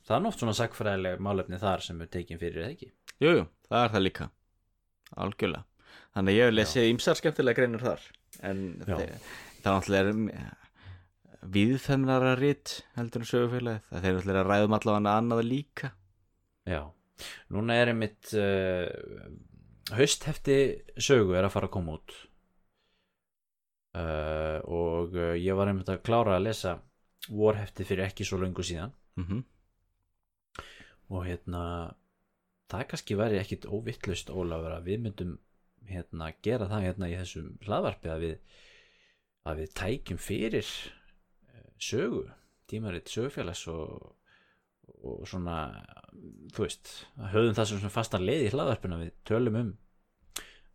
[0.06, 2.90] það er oft svona sagfræðileg málefni þar sem er tekin fyrir eða ekki?
[3.23, 4.27] Jú, jú, það er það líka.
[5.23, 5.64] Algjörlega.
[6.16, 8.02] Þannig ég hef lesið ýmsar skemmtilega greinur þar
[8.48, 9.06] En þe-
[9.62, 10.12] það náttúrulega
[10.43, 10.59] er
[11.52, 13.86] viðfemnara rit heldur en sögufélagið.
[13.90, 15.90] Það þeir náttúrulega ræðum allavega annað líka.
[16.69, 16.82] Já,
[17.52, 18.86] núna er einmitt uh,
[19.98, 20.59] hausthefti
[21.02, 22.14] sögu er að fara að koma út.
[23.93, 26.77] Uh, og uh, ég var einmitt að klára að lesa
[27.28, 28.94] vorhefti fyrir ekki svo löngu síðan.
[29.16, 29.44] Mm
[31.12, 31.62] og hérna
[32.73, 35.32] það kannski væri ekkit óvittlust Ólafur að við myndum
[35.89, 38.35] hérna gera það hérna í þessum hlaðvarpi að við
[39.43, 42.24] að við tækjum fyrir eh, sögu,
[42.70, 44.12] tímaritt sögufélags og,
[45.03, 45.57] og svona
[46.55, 46.93] þú veist,
[47.35, 49.73] höfum það sem fastan leið í hlaðvarpina við tölum um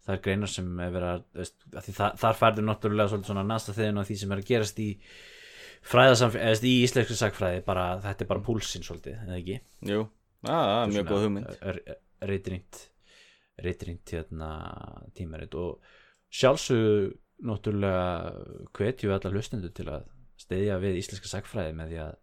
[0.07, 4.03] þær greinar sem er verið að, veist, að það, þar færður náttúrulega svona næsta á
[4.03, 4.91] því sem er að gerast í
[5.91, 9.57] veist, í íslenskri sagfræði bara, þetta er bara púlsinn svolítið, eða ekki?
[9.87, 10.03] Jú,
[10.49, 11.95] ah, mjög góð hugmynd.
[12.27, 12.87] reytringt
[13.63, 14.51] reytringt hérna
[15.17, 15.55] tímarit.
[15.57, 15.81] Og
[16.33, 17.15] sjálfsög
[17.47, 18.33] náttúrulega
[18.77, 20.07] hvetju allar hlustendur til að
[20.41, 22.15] steyðja við íslenska sagfræði með því að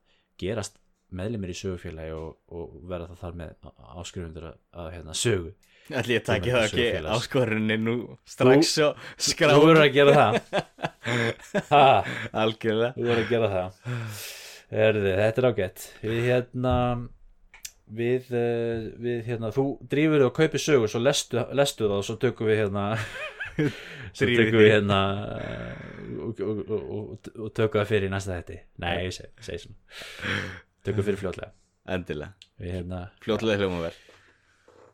[0.42, 0.80] gerast
[1.16, 3.70] meðlimir í sögufélagi og, og verða það þar með
[4.02, 5.54] áskrifundur að, hérna, sögu.
[5.84, 10.38] Ætli ég Tímarit það ekki áskorinni nú strax og Þú skráður verður að gera það.
[12.44, 12.94] Algjörlega.
[12.94, 13.82] Þú verður að gera það.
[14.84, 15.84] Erði, Þetta er ágætt.
[16.00, 16.74] Við hérna
[17.92, 22.18] við, uh, við hérna þú drífur og kaupir sögu svo lestu, lestu það og svo
[22.22, 22.84] tökum við hérna
[24.16, 25.00] svo tökum við hérna
[26.24, 29.78] og, og, og, og, tökum það fyrir næsta þetti nei, ég segi svona
[30.84, 31.54] tökum fyrir fljótlega.
[31.94, 33.96] Endilega, hérna, fljótlega hljóma vel.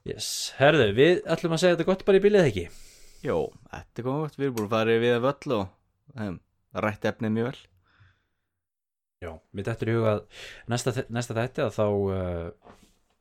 [0.08, 2.64] Yes, herðu, við ætlum að segja þetta gott bara í bílið ekki?
[3.20, 3.36] Jó,
[3.68, 6.38] þetta komið gott, við erum búin að fara við að völl og um,
[6.86, 7.60] rætt efnið mjög vel.
[9.20, 12.70] Já, mér dættur í huga að næsta, næsta þætti að þá uh,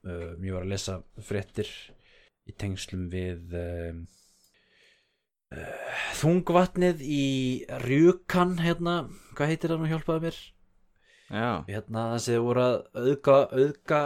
[0.08, 0.96] uh, mér var að lesa
[1.28, 1.74] fréttir
[2.48, 4.00] í tengslum við um,
[5.52, 7.26] uh, þungvatnið í
[7.84, 9.02] Rjukan hérna,
[9.36, 9.92] hvað heitir það nú?
[9.92, 10.40] Hjálpaði mér
[11.30, 14.04] Hérna það sem voru að auðga auðga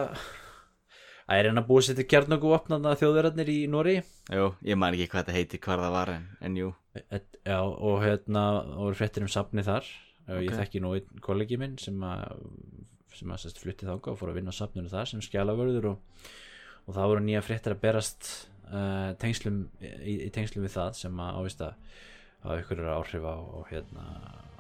[1.23, 5.09] að er hérna búið sér til kjarnöku opnaðna þjóðverðarnir í Nóri jú, ég man ekki
[5.11, 6.71] hvað þetta heiti hvar það var en, en jú.
[6.93, 9.87] Já, og hérna það voru fréttir um safni þar.
[10.31, 12.37] Og ég þekki nú einn kollegi minn sem að
[13.13, 16.23] sem að sérst flutti þangað og fór að vinna á safninu þar sem skjálavörður og,
[16.87, 18.29] og það voru nýja fréttir að berast
[18.71, 21.91] uh, tengslum í, í tengslum við það sem að ávist að
[22.43, 24.07] hafa ykkur áhrif á, á hérna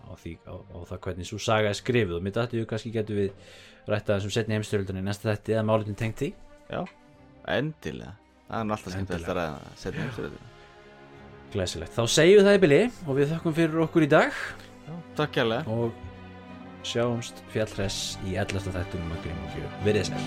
[0.03, 3.19] á því, á, á það hvernig svo saga er skrifið og dættu við kannski getur
[3.21, 3.31] við
[3.89, 6.29] rætta þessum setni heimstyrjöldunni næsta þetta eða málefnin tengt því.
[6.71, 6.81] Já,
[7.57, 8.13] endilega.
[8.47, 9.45] Það er nú alltaf skemmt Endilega.
[9.49, 10.39] að setja heimstöðu
[11.53, 14.41] glæsilegt, þá segjum það í bili og við þökkum fyrir okkur í dag.
[15.17, 15.89] Takk kjærlega og
[16.83, 18.73] sjáumst fjallhress í 11.
[18.75, 20.21] þættunum að grímugju verið sæl